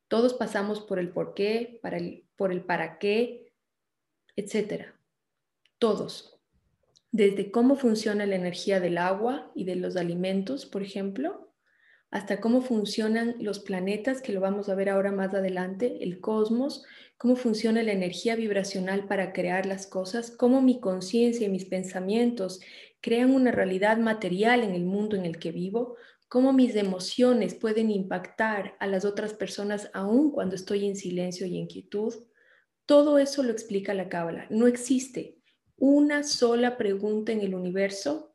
[0.09, 3.51] Todos pasamos por el por qué, para el, por el para qué,
[4.35, 4.89] etc.
[5.79, 6.39] Todos.
[7.11, 11.44] Desde cómo funciona la energía del agua y de los alimentos, por ejemplo,
[12.15, 16.85] hasta cómo funcionan los planetas, que lo vamos a ver ahora más adelante, el cosmos,
[17.17, 22.61] cómo funciona la energía vibracional para crear las cosas, cómo mi conciencia y mis pensamientos
[23.01, 25.97] crean una realidad material en el mundo en el que vivo,
[26.29, 31.57] cómo mis emociones pueden impactar a las otras personas aún cuando estoy en silencio y
[31.57, 32.13] en quietud.
[32.85, 34.47] Todo eso lo explica la Cábala.
[34.49, 35.35] No existe
[35.75, 38.34] una sola pregunta en el universo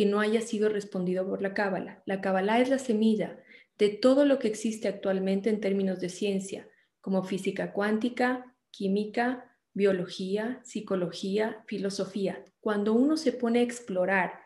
[0.00, 2.02] que no haya sido respondido por la Cábala.
[2.06, 3.38] La Cábala es la semilla
[3.76, 6.66] de todo lo que existe actualmente en términos de ciencia,
[7.02, 12.42] como física cuántica, química, biología, psicología, filosofía.
[12.60, 14.40] Cuando uno se pone a explorar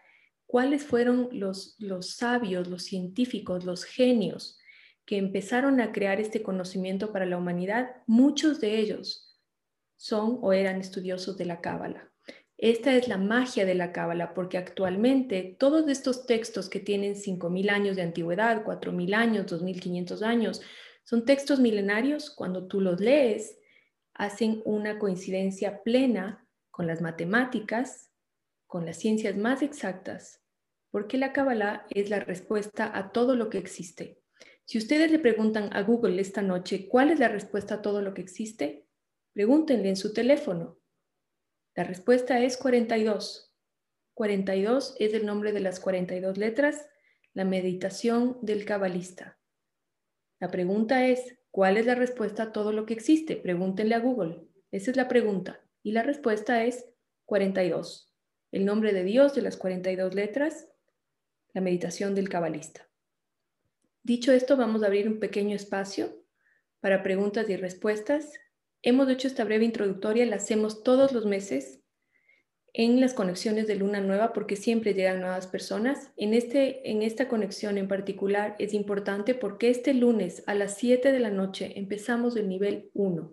[0.45, 4.59] cuáles fueron los, los sabios, los científicos, los genios
[5.05, 9.39] que empezaron a crear este conocimiento para la humanidad, muchos de ellos
[9.95, 12.13] son o eran estudiosos de la Cábala.
[12.65, 17.69] Esta es la magia de la Cábala, porque actualmente todos estos textos que tienen 5.000
[17.69, 20.63] años de antigüedad, 4.000 años, 2.500 años,
[21.03, 22.31] son textos milenarios.
[22.31, 23.59] Cuando tú los lees,
[24.15, 28.11] hacen una coincidencia plena con las matemáticas,
[28.67, 30.41] con las ciencias más exactas,
[30.91, 34.23] porque la Cábala es la respuesta a todo lo que existe.
[34.65, 38.15] Si ustedes le preguntan a Google esta noche cuál es la respuesta a todo lo
[38.15, 38.87] que existe,
[39.35, 40.79] pregúntenle en su teléfono
[41.75, 43.53] la respuesta es 42.
[44.15, 46.89] 42 es el nombre de las 42 letras,
[47.33, 49.39] la meditación del cabalista.
[50.39, 53.37] La pregunta es, ¿cuál es la respuesta a todo lo que existe?
[53.37, 54.47] Pregúntenle a Google.
[54.71, 55.61] Esa es la pregunta.
[55.83, 56.87] Y la respuesta es
[57.25, 58.15] 42.
[58.53, 60.69] El nombre de Dios de las 42 letras,
[61.55, 62.89] la meditación del cabalista.
[64.05, 66.25] Dicho esto, vamos a abrir un pequeño espacio
[66.81, 68.33] para preguntas y respuestas
[68.87, 71.81] Hemos hecho esta breve introductoria, la hacemos todos los meses
[72.75, 76.13] en las conexiones de Luna Nueva porque siempre llegan nuevas personas.
[76.19, 81.13] En, este, en esta conexión en particular es importante porque este lunes a las 7
[81.13, 83.33] de la noche empezamos el nivel 1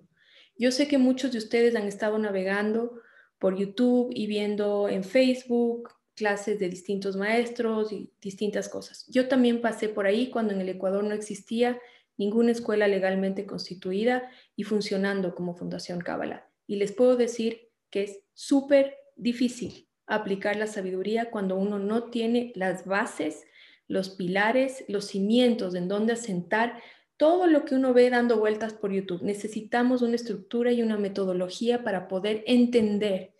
[0.58, 3.02] Yo sé que muchos de ustedes han estado navegando
[3.38, 9.06] por YouTube y viendo en Facebook clases de distintos maestros y distintas cosas.
[9.10, 11.78] Yo también pasé por ahí cuando en el Ecuador no existía
[12.22, 16.47] ninguna escuela legalmente constituida y funcionando como Fundación Cábala.
[16.67, 22.51] Y les puedo decir que es súper difícil aplicar la sabiduría cuando uno no tiene
[22.53, 23.43] las bases,
[23.88, 26.80] los pilares, los cimientos en donde asentar
[27.17, 29.24] todo lo que uno ve dando vueltas por YouTube.
[29.24, 33.34] Necesitamos una estructura y una metodología para poder entender.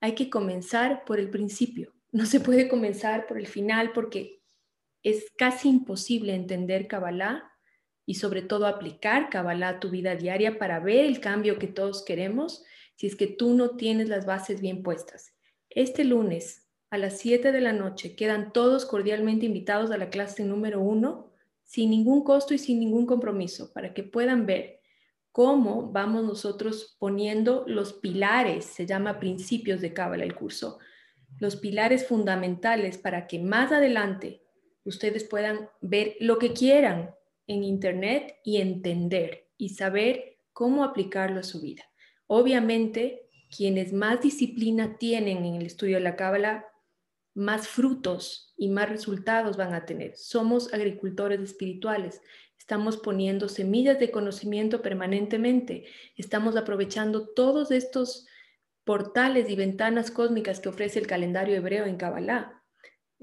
[0.00, 1.94] Hay que comenzar por el principio.
[2.12, 4.40] No se puede comenzar por el final porque
[5.02, 7.50] es casi imposible entender Kabbalah
[8.06, 12.04] y sobre todo aplicar Kabbalah a tu vida diaria para ver el cambio que todos
[12.04, 12.64] queremos
[12.96, 15.34] si es que tú no tienes las bases bien puestas.
[15.70, 20.44] Este lunes a las 7 de la noche quedan todos cordialmente invitados a la clase
[20.44, 21.32] número uno
[21.64, 24.80] sin ningún costo y sin ningún compromiso para que puedan ver
[25.32, 30.78] cómo vamos nosotros poniendo los pilares, se llama principios de Cábala el curso,
[31.40, 34.42] los pilares fundamentales para que más adelante
[34.84, 37.14] ustedes puedan ver lo que quieran
[37.46, 41.84] en Internet y entender y saber cómo aplicarlo a su vida.
[42.26, 46.66] Obviamente, quienes más disciplina tienen en el estudio de la cábala,
[47.34, 50.16] más frutos y más resultados van a tener.
[50.16, 52.20] Somos agricultores espirituales.
[52.58, 55.84] Estamos poniendo semillas de conocimiento permanentemente.
[56.16, 58.26] Estamos aprovechando todos estos
[58.84, 62.53] portales y ventanas cósmicas que ofrece el calendario hebreo en Kabbalah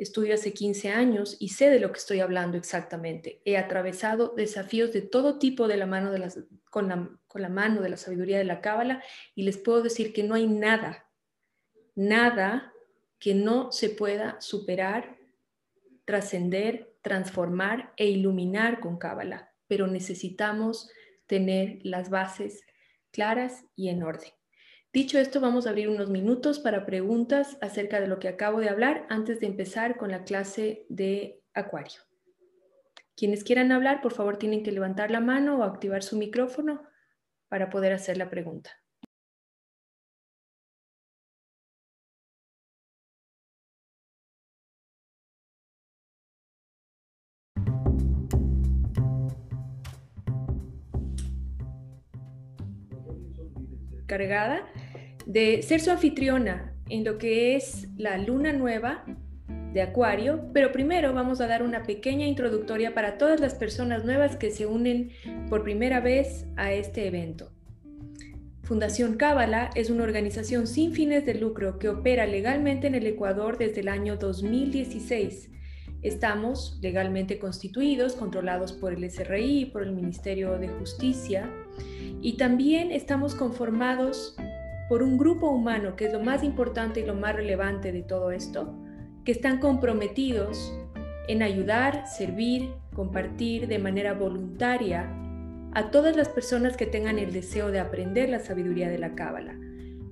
[0.02, 3.40] Estudio hace 15 años y sé de lo que estoy hablando exactamente.
[3.46, 6.40] He atravesado desafíos de todo tipo de la mano de las,
[6.72, 9.04] con, la, con la mano de la sabiduría de la cábala
[9.36, 11.08] y les puedo decir que no hay nada,
[11.94, 12.74] nada
[13.20, 15.20] que no se pueda superar,
[16.06, 20.90] trascender, transformar e iluminar con cábala, pero necesitamos
[21.28, 22.64] tener las bases
[23.12, 24.32] claras y en orden.
[24.94, 28.68] Dicho esto, vamos a abrir unos minutos para preguntas acerca de lo que acabo de
[28.68, 32.02] hablar antes de empezar con la clase de Acuario.
[33.16, 36.84] Quienes quieran hablar, por favor, tienen que levantar la mano o activar su micrófono
[37.48, 38.72] para poder hacer la pregunta.
[54.06, 54.68] Cargada
[55.32, 59.06] de ser su anfitriona en lo que es la luna nueva
[59.74, 64.36] de Acuario, pero primero vamos a dar una pequeña introductoria para todas las personas nuevas
[64.36, 65.12] que se unen
[65.50, 67.54] por primera vez a este evento.
[68.64, 73.58] Fundación Cábala es una organización sin fines de lucro que opera legalmente en el Ecuador
[73.58, 75.50] desde el año 2016.
[76.02, 81.50] Estamos legalmente constituidos, controlados por el SRI por el Ministerio de Justicia,
[82.22, 84.36] y también estamos conformados
[84.92, 88.34] por un grupo humano, que es lo más importante y lo más relevante de todo
[88.34, 88.76] esto,
[89.24, 90.78] que están comprometidos
[91.30, 95.10] en ayudar, servir, compartir de manera voluntaria
[95.72, 99.58] a todas las personas que tengan el deseo de aprender la sabiduría de la Cábala.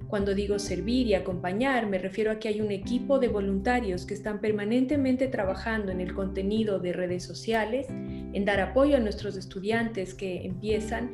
[0.08, 4.14] Cuando digo servir y acompañar, me refiero a que hay un equipo de voluntarios que
[4.14, 10.14] están permanentemente trabajando en el contenido de redes sociales, en dar apoyo a nuestros estudiantes
[10.14, 11.12] que empiezan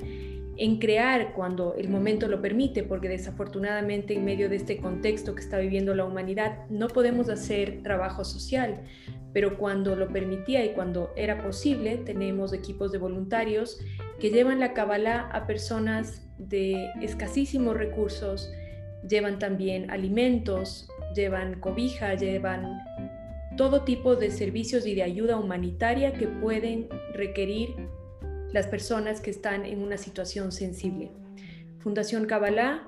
[0.58, 5.42] en crear cuando el momento lo permite, porque desafortunadamente en medio de este contexto que
[5.42, 8.82] está viviendo la humanidad no podemos hacer trabajo social,
[9.34, 13.80] pero cuando lo permitía y cuando era posible, tenemos equipos de voluntarios
[14.20, 18.50] que llevan la Kabbalah a personas de escasísimos recursos,
[19.08, 22.80] llevan también alimentos, llevan cobija, llevan
[23.58, 27.76] todo tipo de servicios y de ayuda humanitaria que pueden requerir
[28.56, 31.12] las personas que están en una situación sensible.
[31.80, 32.88] Fundación Kabbalah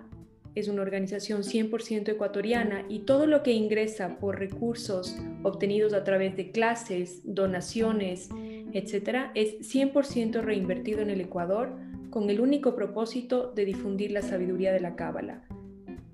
[0.56, 6.38] es una organización 100% ecuatoriana y todo lo que ingresa por recursos obtenidos a través
[6.38, 8.30] de clases, donaciones,
[8.72, 11.76] etcétera, es 100% reinvertido en el Ecuador
[12.12, 15.44] con el único propósito de difundir la sabiduría de la Cábala.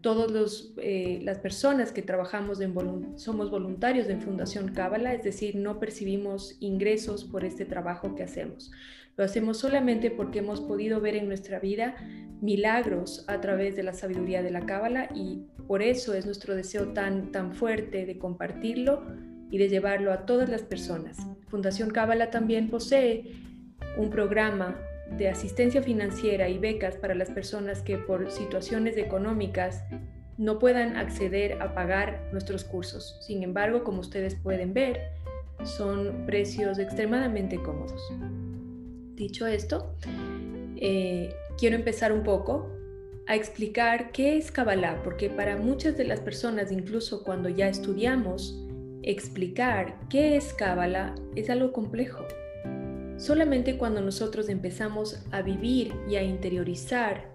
[0.02, 2.74] Todas eh, las personas que trabajamos en
[3.18, 8.72] somos voluntarios en Fundación Cábala, es decir, no percibimos ingresos por este trabajo que hacemos.
[9.16, 11.96] Lo hacemos solamente porque hemos podido ver en nuestra vida
[12.42, 16.90] milagros a través de la sabiduría de la Cábala y por eso es nuestro deseo
[16.90, 19.04] tan, tan fuerte de compartirlo
[19.50, 21.18] y de llevarlo a todas las personas.
[21.48, 23.36] Fundación Cábala también posee
[23.98, 24.78] un programa
[25.18, 29.84] de asistencia financiera y becas para las personas que por situaciones económicas
[30.38, 33.20] no puedan acceder a pagar nuestros cursos.
[33.22, 35.00] Sin embargo, como ustedes pueden ver,
[35.64, 38.02] son precios extremadamente cómodos.
[39.16, 39.96] Dicho esto,
[40.76, 42.68] eh, quiero empezar un poco
[43.28, 48.60] a explicar qué es Kabbalah, porque para muchas de las personas, incluso cuando ya estudiamos,
[49.04, 52.26] explicar qué es Kabbalah es algo complejo.
[53.18, 57.32] Solamente cuando nosotros empezamos a vivir y a interiorizar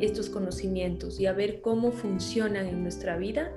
[0.00, 3.52] estos conocimientos y a ver cómo funcionan en nuestra vida,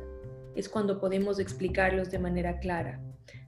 [0.56, 3.05] es cuando podemos explicarlos de manera clara.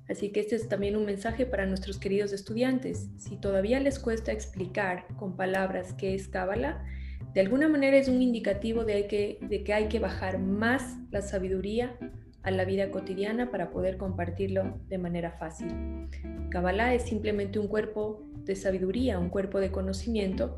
[0.09, 3.09] Así que este es también un mensaje para nuestros queridos estudiantes.
[3.17, 6.83] Si todavía les cuesta explicar con palabras qué es Cábala,
[7.33, 11.21] de alguna manera es un indicativo de que, de que hay que bajar más la
[11.21, 11.97] sabiduría
[12.43, 15.67] a la vida cotidiana para poder compartirlo de manera fácil.
[16.49, 20.57] Kabbalah es simplemente un cuerpo de sabiduría, un cuerpo de conocimiento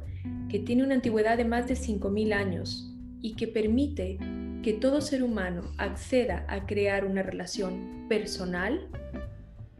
[0.49, 4.19] que tiene una antigüedad de más de 5.000 años y que permite
[4.61, 8.87] que todo ser humano acceda a crear una relación personal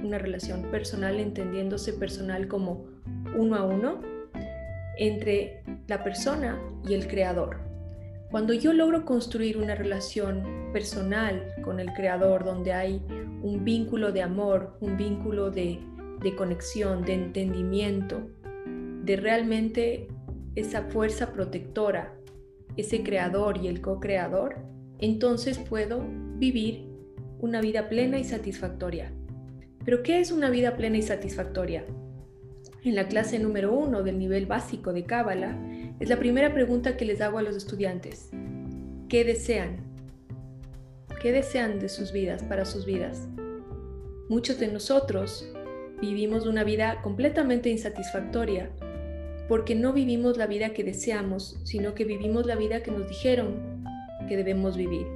[0.03, 2.85] una relación personal, entendiéndose personal como
[3.37, 4.01] uno a uno,
[4.97, 7.57] entre la persona y el creador.
[8.31, 13.01] Cuando yo logro construir una relación personal con el creador, donde hay
[13.41, 15.79] un vínculo de amor, un vínculo de,
[16.21, 18.29] de conexión, de entendimiento,
[19.03, 20.07] de realmente
[20.55, 22.13] esa fuerza protectora,
[22.77, 24.57] ese creador y el co-creador,
[24.99, 26.05] entonces puedo
[26.37, 26.87] vivir
[27.39, 29.11] una vida plena y satisfactoria.
[29.89, 31.83] Pero ¿qué es una vida plena y satisfactoria?
[32.83, 35.57] En la clase número uno del nivel básico de Cábala,
[35.99, 38.29] es la primera pregunta que les hago a los estudiantes.
[39.07, 39.77] ¿Qué desean?
[41.19, 43.27] ¿Qué desean de sus vidas, para sus vidas?
[44.29, 45.51] Muchos de nosotros
[45.99, 48.69] vivimos una vida completamente insatisfactoria
[49.47, 53.55] porque no vivimos la vida que deseamos, sino que vivimos la vida que nos dijeron
[54.27, 55.07] que debemos vivir.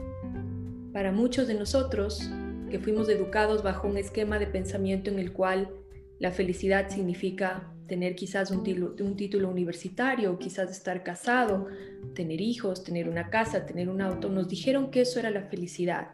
[0.93, 2.27] Para muchos de nosotros,
[2.73, 5.69] que fuimos educados bajo un esquema de pensamiento en el cual
[6.17, 11.67] la felicidad significa tener quizás un, título universitario, quizás estar casado,
[12.15, 14.27] tener hijos, tener una casa, tener un auto.
[14.27, 16.13] Nos dijeron que eso era la felicidad.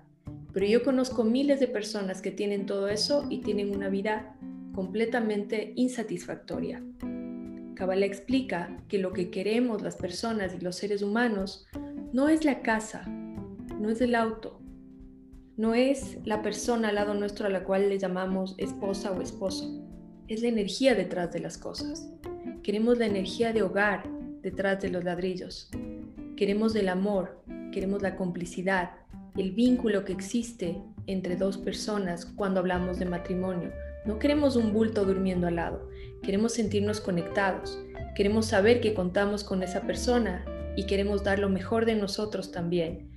[0.51, 4.35] Pero yo conozco miles de personas que tienen todo eso y tienen una vida
[4.73, 6.83] completamente insatisfactoria.
[7.73, 11.67] Kabbalah explica que lo que queremos las personas y los seres humanos
[12.11, 14.58] no es la casa, no es el auto,
[15.59, 19.83] no es la persona al lado nuestro a la cual le llamamos esposa o esposo,
[20.29, 22.09] es la energía detrás de las cosas.
[22.63, 24.09] Queremos la energía de hogar
[24.41, 25.69] detrás de los ladrillos.
[26.37, 27.43] Queremos el amor,
[27.73, 28.91] queremos la complicidad,
[29.35, 33.73] el vínculo que existe entre dos personas cuando hablamos de matrimonio.
[34.05, 35.89] No queremos un bulto durmiendo al lado,
[36.23, 37.83] queremos sentirnos conectados,
[38.15, 40.45] queremos saber que contamos con esa persona
[40.77, 43.08] y queremos dar lo mejor de nosotros también.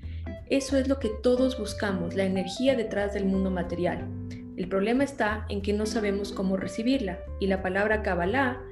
[0.48, 4.08] Eso es lo que todos buscamos, la energía detrás del mundo material.
[4.56, 8.62] El problema está en que no sabemos cómo recibirla y la palabra Kabbalah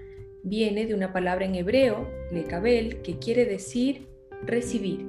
[0.42, 4.06] viene de una palabra en hebreo, lekabel, que quiere decir
[4.42, 5.04] recibir.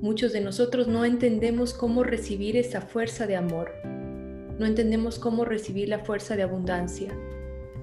[0.00, 3.72] Muchos de nosotros no entendemos cómo recibir esa fuerza de amor.
[4.58, 7.16] No entendemos cómo recibir la fuerza de abundancia.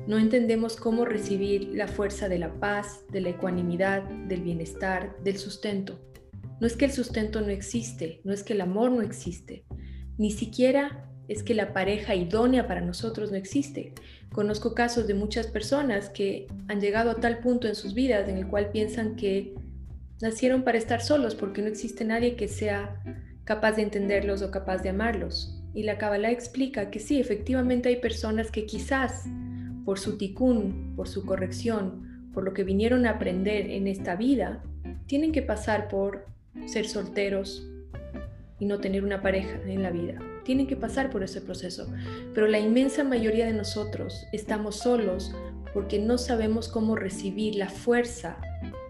[0.08, 5.38] No entendemos cómo recibir la fuerza de la paz, de la ecuanimidad, del bienestar, del
[5.38, 6.00] sustento.
[6.62, 9.66] No es que el sustento no existe, no es que el amor no existe,
[10.20, 13.96] ni siquiera es que la pareja idónea para nosotros no existe.
[14.32, 18.38] Conozco casos de muchas personas que han llegado a tal punto en sus vidas en
[18.38, 19.56] el cual piensan que
[20.22, 23.02] nacieron para estar solos porque no existe nadie que sea
[23.44, 25.60] capaz de entenderlos o capaz de amarlos.
[25.74, 29.24] Y la Kabbalah explica que sí, efectivamente hay personas que quizás
[29.84, 34.62] por su tikkun, por su corrección, por lo que vinieron a aprender en esta vida,
[35.08, 36.31] tienen que pasar por
[36.66, 37.68] ser solteros
[38.60, 40.20] y no tener una pareja en la vida.
[40.44, 41.88] Tienen que pasar por ese proceso.
[42.34, 45.34] Pero la inmensa mayoría de nosotros estamos solos
[45.74, 48.38] porque no sabemos cómo recibir la fuerza,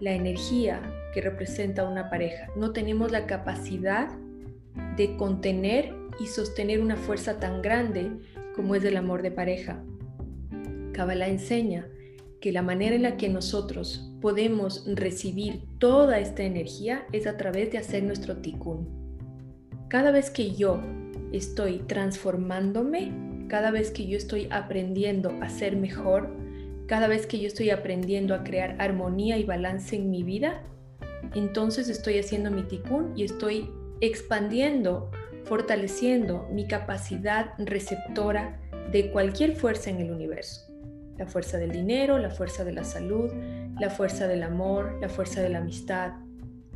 [0.00, 0.82] la energía
[1.14, 2.48] que representa una pareja.
[2.56, 4.08] No tenemos la capacidad
[4.96, 8.10] de contener y sostener una fuerza tan grande
[8.54, 9.82] como es el amor de pareja.
[10.92, 11.86] Kabbalah enseña
[12.42, 17.70] que la manera en la que nosotros podemos recibir toda esta energía es a través
[17.70, 18.88] de hacer nuestro tikkun.
[19.88, 20.80] Cada vez que yo
[21.32, 26.34] estoy transformándome, cada vez que yo estoy aprendiendo a ser mejor,
[26.88, 30.64] cada vez que yo estoy aprendiendo a crear armonía y balance en mi vida,
[31.36, 33.70] entonces estoy haciendo mi tikkun y estoy
[34.00, 35.12] expandiendo,
[35.44, 40.71] fortaleciendo mi capacidad receptora de cualquier fuerza en el universo
[41.18, 43.30] la fuerza del dinero, la fuerza de la salud,
[43.78, 46.12] la fuerza del amor, la fuerza de la amistad,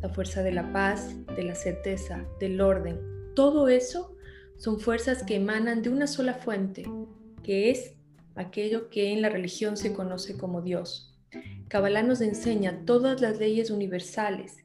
[0.02, 3.00] la fuerza de la paz, de la certeza, del orden.
[3.34, 4.16] Todo eso
[4.56, 6.84] son fuerzas que emanan de una sola fuente,
[7.42, 7.94] que es
[8.34, 11.14] aquello que en la religión se conoce como Dios.
[11.68, 14.56] Kabbalah nos enseña todas las leyes universales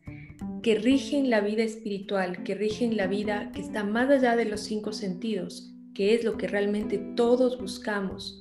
[0.62, 4.62] que rigen la vida espiritual, que rigen la vida que está más allá de los
[4.62, 8.41] cinco sentidos, que es lo que realmente todos buscamos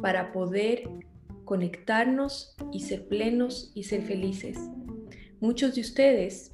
[0.00, 0.88] para poder
[1.44, 4.58] conectarnos y ser plenos y ser felices.
[5.40, 6.52] Muchos de ustedes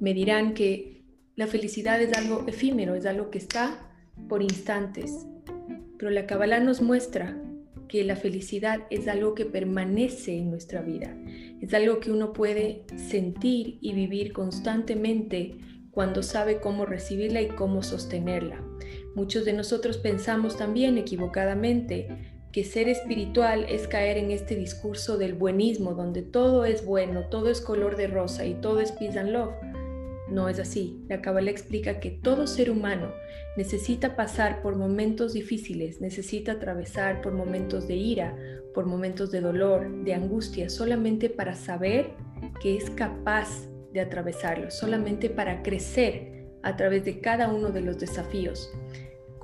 [0.00, 1.02] me dirán que
[1.36, 3.90] la felicidad es algo efímero, es algo que está
[4.28, 5.26] por instantes,
[5.98, 7.36] pero la Kabbalah nos muestra
[7.88, 11.16] que la felicidad es algo que permanece en nuestra vida,
[11.60, 15.58] es algo que uno puede sentir y vivir constantemente
[15.90, 18.60] cuando sabe cómo recibirla y cómo sostenerla.
[19.14, 25.34] Muchos de nosotros pensamos también equivocadamente que ser espiritual es caer en este discurso del
[25.34, 29.30] buenismo, donde todo es bueno, todo es color de rosa y todo es peace and
[29.30, 29.52] love.
[30.30, 31.04] No es así.
[31.08, 33.12] La Kabbalah explica que todo ser humano
[33.56, 38.36] necesita pasar por momentos difíciles, necesita atravesar por momentos de ira,
[38.72, 42.10] por momentos de dolor, de angustia, solamente para saber
[42.60, 47.98] que es capaz de atravesarlo, solamente para crecer a través de cada uno de los
[47.98, 48.72] desafíos.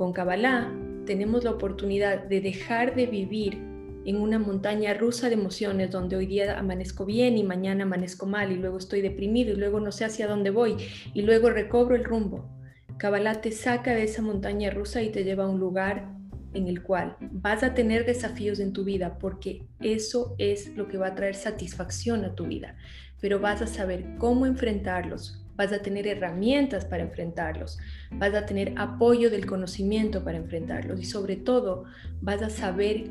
[0.01, 0.73] Con Kabbalah
[1.05, 3.59] tenemos la oportunidad de dejar de vivir
[4.07, 8.51] en una montaña rusa de emociones donde hoy día amanezco bien y mañana amanezco mal
[8.51, 10.77] y luego estoy deprimido y luego no sé hacia dónde voy
[11.13, 12.49] y luego recobro el rumbo.
[12.97, 16.09] Kabbalah te saca de esa montaña rusa y te lleva a un lugar
[16.55, 20.97] en el cual vas a tener desafíos en tu vida porque eso es lo que
[20.97, 22.75] va a traer satisfacción a tu vida,
[23.21, 27.79] pero vas a saber cómo enfrentarlos, vas a tener herramientas para enfrentarlos,
[28.13, 31.85] vas a tener apoyo del conocimiento para enfrentarlos y sobre todo
[32.23, 33.11] vas a saber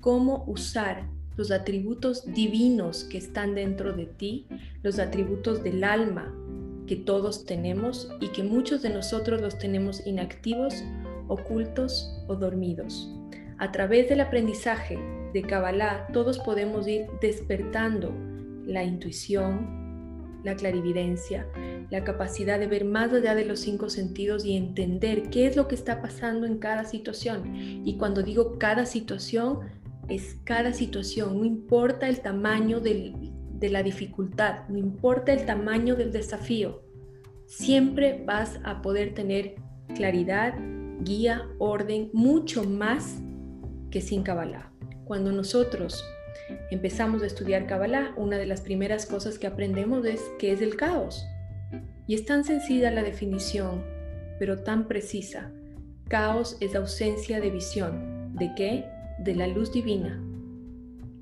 [0.00, 4.48] cómo usar los atributos divinos que están dentro de ti,
[4.82, 6.34] los atributos del alma
[6.88, 10.74] que todos tenemos y que muchos de nosotros los tenemos inactivos,
[11.28, 13.08] ocultos o dormidos.
[13.58, 14.98] A través del aprendizaje
[15.32, 18.12] de Kabbalah, todos podemos ir despertando
[18.66, 19.83] la intuición,
[20.44, 21.46] la clarividencia,
[21.90, 25.66] la capacidad de ver más allá de los cinco sentidos y entender qué es lo
[25.66, 27.82] que está pasando en cada situación.
[27.84, 29.60] Y cuando digo cada situación,
[30.08, 33.30] es cada situación, no importa el tamaño de
[33.70, 36.82] la dificultad, no importa el tamaño del desafío,
[37.46, 39.54] siempre vas a poder tener
[39.94, 40.54] claridad,
[41.00, 43.18] guía, orden, mucho más
[43.90, 44.70] que sin Kabbalah.
[45.04, 46.04] Cuando nosotros
[46.70, 50.76] empezamos a estudiar Kabbalah, una de las primeras cosas que aprendemos es qué es el
[50.76, 51.26] caos.
[52.06, 53.84] Y es tan sencilla la definición,
[54.38, 55.50] pero tan precisa.
[56.08, 58.34] Caos es ausencia de visión.
[58.34, 58.84] ¿De qué?
[59.18, 60.20] de la luz divina.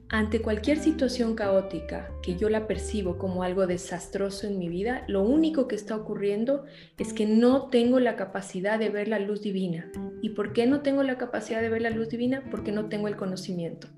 [0.09, 5.23] Ante cualquier situación caótica que yo la percibo como algo desastroso en mi vida, lo
[5.23, 6.65] único que está ocurriendo
[6.99, 9.91] es que no tengo la capacidad de ver la luz divina.
[10.21, 12.45] ¿Y por qué no tengo la capacidad de ver la luz divina?
[12.51, 13.89] Porque no tengo el conocimiento.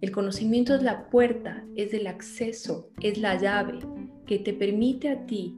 [0.00, 3.80] El conocimiento es la puerta, es el acceso, es la llave
[4.26, 5.56] que te permite a ti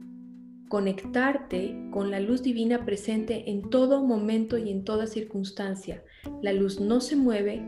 [0.67, 6.03] conectarte con la luz divina presente en todo momento y en toda circunstancia.
[6.41, 7.61] La luz no se mueve,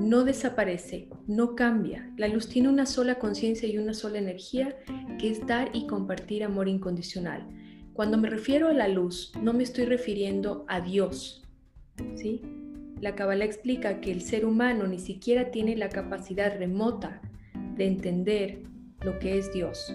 [0.00, 2.10] no desaparece, no cambia.
[2.16, 4.76] La luz tiene una sola conciencia y una sola energía
[5.20, 7.46] que es dar y compartir amor incondicional.
[7.92, 11.44] Cuando me refiero a la luz, no me estoy refiriendo a Dios.
[12.16, 12.40] ¿sí?
[13.00, 17.20] La Kabbalah explica que el ser humano ni siquiera tiene la capacidad remota
[17.76, 18.62] de entender
[19.02, 19.94] lo que es Dios.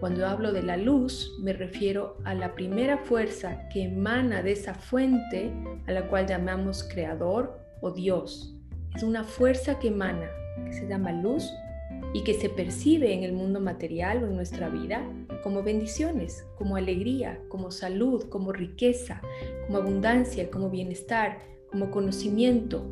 [0.00, 4.74] Cuando hablo de la luz, me refiero a la primera fuerza que emana de esa
[4.74, 5.52] fuente
[5.86, 8.54] a la cual llamamos creador o Dios.
[8.94, 10.30] Es una fuerza que emana,
[10.64, 11.50] que se llama luz
[12.14, 15.06] y que se percibe en el mundo material o en nuestra vida
[15.42, 19.20] como bendiciones, como alegría, como salud, como riqueza,
[19.66, 21.38] como abundancia, como bienestar,
[21.74, 22.86] como conocimiento,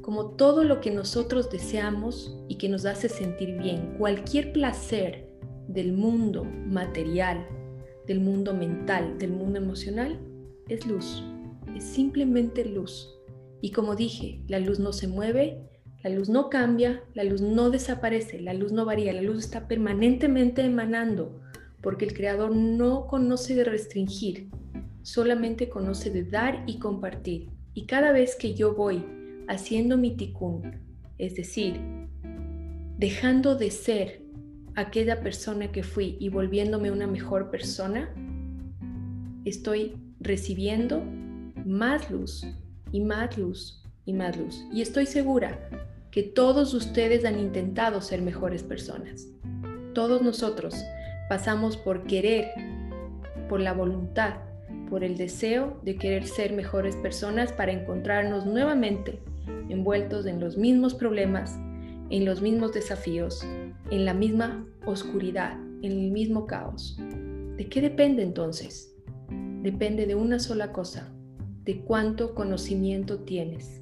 [0.00, 3.96] como todo lo que nosotros deseamos y que nos hace sentir bien.
[3.98, 5.28] Cualquier placer
[5.66, 7.44] del mundo material,
[8.06, 10.20] del mundo mental, del mundo emocional,
[10.68, 11.24] es luz.
[11.74, 13.12] Es simplemente luz.
[13.60, 15.58] Y como dije, la luz no se mueve,
[16.04, 19.66] la luz no cambia, la luz no desaparece, la luz no varía, la luz está
[19.66, 21.40] permanentemente emanando,
[21.80, 24.48] porque el Creador no conoce de restringir,
[25.02, 27.50] solamente conoce de dar y compartir.
[27.74, 29.04] Y cada vez que yo voy
[29.48, 30.80] haciendo mi tikkun,
[31.18, 31.80] es decir,
[32.98, 34.22] dejando de ser
[34.74, 38.14] aquella persona que fui y volviéndome una mejor persona,
[39.44, 41.02] estoy recibiendo
[41.64, 42.46] más luz
[42.92, 44.64] y más luz y más luz.
[44.72, 45.58] Y estoy segura
[46.10, 49.28] que todos ustedes han intentado ser mejores personas.
[49.94, 50.74] Todos nosotros
[51.28, 52.50] pasamos por querer,
[53.48, 54.36] por la voluntad,
[54.92, 59.20] por el deseo de querer ser mejores personas para encontrarnos nuevamente
[59.70, 61.58] envueltos en los mismos problemas,
[62.10, 63.42] en los mismos desafíos,
[63.90, 66.98] en la misma oscuridad en el mismo caos.
[67.56, 68.94] ¿De qué depende entonces?
[69.62, 71.10] Depende de una sola cosa,
[71.64, 73.80] de cuánto conocimiento tienes.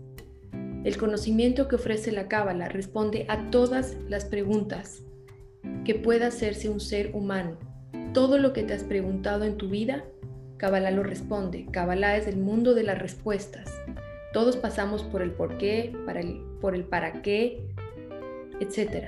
[0.85, 5.03] El conocimiento que ofrece la Cábala responde a todas las preguntas
[5.85, 7.59] que pueda hacerse un ser humano.
[8.15, 10.05] Todo lo que te has preguntado en tu vida,
[10.61, 11.65] Cábala lo responde.
[11.73, 13.81] Cábala es el mundo de las respuestas.
[14.35, 17.65] Todos pasamos por el por qué, para el, por el para qué,
[18.61, 19.07] etc.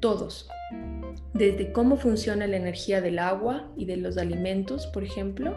[0.00, 0.50] Todos.
[1.32, 5.56] Desde cómo funciona la energía del agua y de los alimentos, por ejemplo,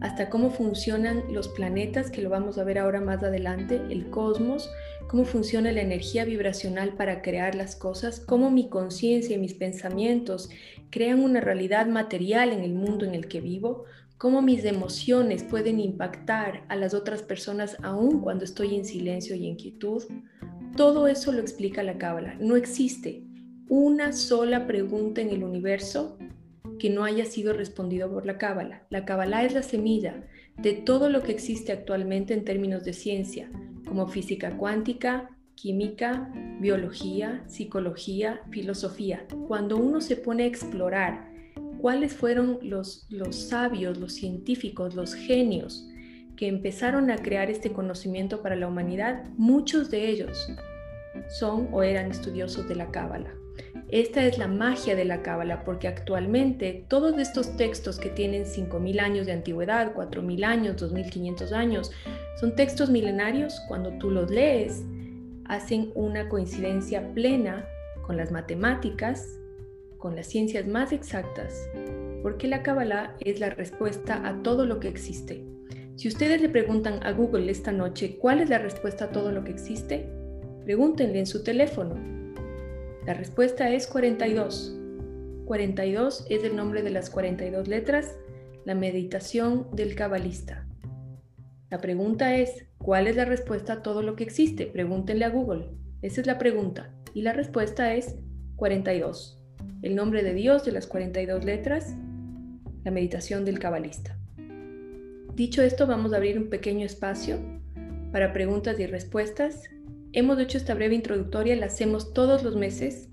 [0.00, 4.68] hasta cómo funcionan los planetas, que lo vamos a ver ahora más adelante, el cosmos,
[5.06, 10.50] cómo funciona la energía vibracional para crear las cosas, cómo mi conciencia y mis pensamientos
[10.90, 13.84] crean una realidad material en el mundo en el que vivo,
[14.18, 19.46] cómo mis emociones pueden impactar a las otras personas aún cuando estoy en silencio y
[19.46, 20.02] en quietud.
[20.76, 22.36] Todo eso lo explica la Cábala.
[22.40, 23.22] No existe
[23.68, 26.18] una sola pregunta en el universo
[26.78, 28.86] que no haya sido respondido por la Cábala.
[28.90, 30.24] La Cábala es la semilla
[30.58, 33.50] de todo lo que existe actualmente en términos de ciencia,
[33.86, 39.26] como física cuántica, química, biología, psicología, filosofía.
[39.48, 41.35] Cuando uno se pone a explorar
[41.86, 45.86] cuáles fueron los, los sabios, los científicos, los genios
[46.36, 50.52] que empezaron a crear este conocimiento para la humanidad, muchos de ellos
[51.28, 53.32] son o eran estudiosos de la Cábala.
[53.88, 58.98] Esta es la magia de la Cábala, porque actualmente todos estos textos que tienen 5.000
[59.00, 61.92] años de antigüedad, 4.000 años, 2.500 años,
[62.40, 63.60] son textos milenarios.
[63.68, 64.82] Cuando tú los lees,
[65.44, 67.64] hacen una coincidencia plena
[68.04, 69.38] con las matemáticas,
[69.98, 71.68] con las ciencias más exactas,
[72.22, 75.44] porque la Cábala es la respuesta a todo lo que existe.
[75.96, 79.44] Si ustedes le preguntan a Google esta noche cuál es la respuesta a todo lo
[79.44, 80.08] que existe,
[80.64, 82.16] pregúntenle en su teléfono
[83.06, 84.76] la respuesta es 42.
[85.44, 88.16] 42 es el nombre de las 42 letras,
[88.64, 90.66] la meditación del cabalista.
[91.70, 94.66] La pregunta es, ¿cuál es la respuesta a todo lo que existe?
[94.66, 95.68] Pregúntenle a Google.
[96.02, 96.92] Esa es la pregunta.
[97.14, 98.16] Y la respuesta es
[98.56, 99.40] 42.
[99.82, 101.94] El nombre de Dios de las 42 letras,
[102.84, 104.18] la meditación del cabalista.
[105.34, 107.38] Dicho esto, vamos a abrir un pequeño espacio
[108.12, 109.68] para preguntas y respuestas
[110.16, 113.10] Hemos hecho esta breve introductoria, la hacemos todos los meses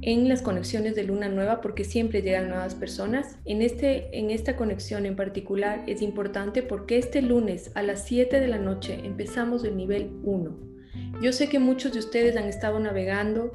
[0.00, 3.36] en las conexiones de Luna Nueva porque siempre llegan nuevas personas.
[3.44, 8.38] En, este, en esta conexión en particular es importante porque este lunes a las 7
[8.38, 10.56] de la noche empezamos el nivel 1.
[11.20, 13.52] Yo sé que muchos de ustedes han estado navegando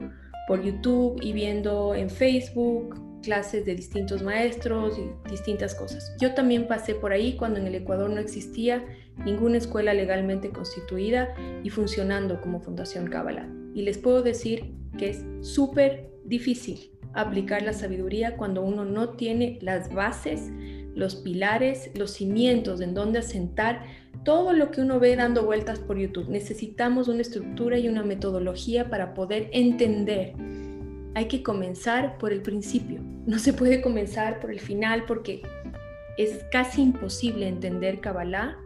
[0.50, 6.16] por YouTube y viendo en Facebook clases de distintos maestros y distintas cosas.
[6.20, 8.84] Yo también pasé por ahí cuando en el Ecuador no existía
[9.24, 13.47] ninguna escuela legalmente constituida y funcionando como Fundación Cábala.
[13.76, 19.60] Y les puedo decir que es súper difícil aplicar la sabiduría cuando uno no tiene
[19.62, 20.50] las bases,
[20.95, 23.86] los pilares, los cimientos en donde asentar
[24.24, 26.30] todo lo que uno ve dando vueltas por YouTube.
[26.30, 30.34] Necesitamos una estructura y una metodología para poder entender
[31.15, 33.01] hay que comenzar por el principio.
[33.26, 35.41] No se puede comenzar por el final porque
[36.17, 38.57] es casi imposible entender Kabbalah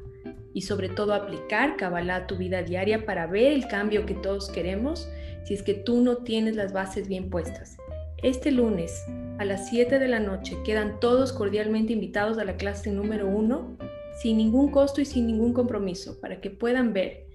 [0.53, 4.49] y sobre todo aplicar Kabbalah a tu vida diaria para ver el cambio que todos
[4.49, 5.09] queremos
[5.45, 7.77] si es que tú no tienes las bases bien puestas.
[8.21, 9.03] Este lunes
[9.37, 13.77] a las 7 de la noche quedan todos cordialmente invitados a la clase número 1
[14.23, 17.27] sin ningún costo y sin ningún compromiso para que puedan ver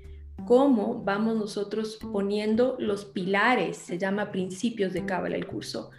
[0.47, 5.91] cómo vamos nosotros poniendo los pilares, se llama principios de Cábala el curso,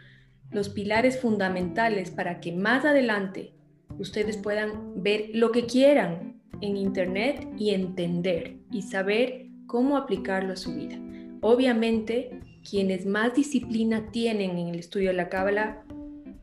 [0.49, 3.53] los pilares fundamentales para que más adelante
[3.99, 10.57] ustedes puedan ver lo que quieran en Internet y entender y saber cómo aplicarlo a
[10.57, 10.99] su vida.
[11.41, 15.83] Obviamente, quienes más disciplina tienen en el estudio de la Cábala,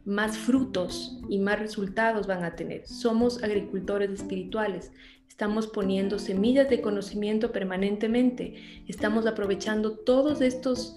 [0.06, 2.86] más frutos y más resultados van a tener.
[2.86, 4.92] Somos agricultores espirituales.
[5.28, 8.54] Estamos poniendo semillas de conocimiento permanentemente.
[8.86, 10.96] Estamos aprovechando todos estos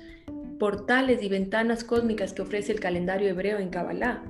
[0.60, 4.24] portales y ventanas cósmicas que ofrece el calendario hebreo en Kabbalah.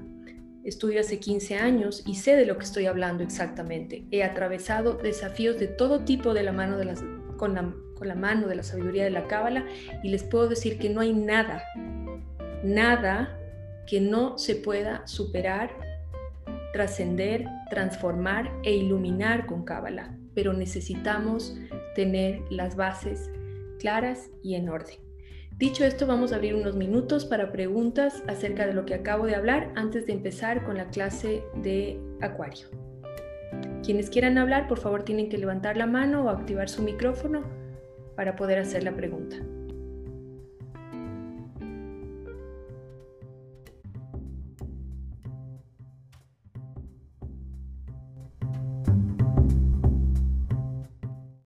[0.63, 4.05] Estudio hace 15 años y sé de lo que estoy hablando exactamente.
[4.11, 7.03] He atravesado desafíos de todo tipo de la mano de las,
[7.37, 9.65] con, la, con la mano de la sabiduría de la Cábala
[10.03, 11.63] y les puedo decir que no hay nada,
[12.63, 13.38] nada
[13.89, 15.71] que no se pueda superar
[16.71, 21.57] trascender, transformar e iluminar con Cábala, pero necesitamos
[21.95, 23.31] tener las bases
[23.79, 24.97] claras y en orden.
[25.57, 29.35] Dicho esto, vamos a abrir unos minutos para preguntas acerca de lo que acabo de
[29.35, 32.67] hablar antes de empezar con la clase de Acuario.
[33.83, 37.43] Quienes quieran hablar, por favor, tienen que levantar la mano o activar su micrófono
[38.15, 39.37] para poder hacer la pregunta.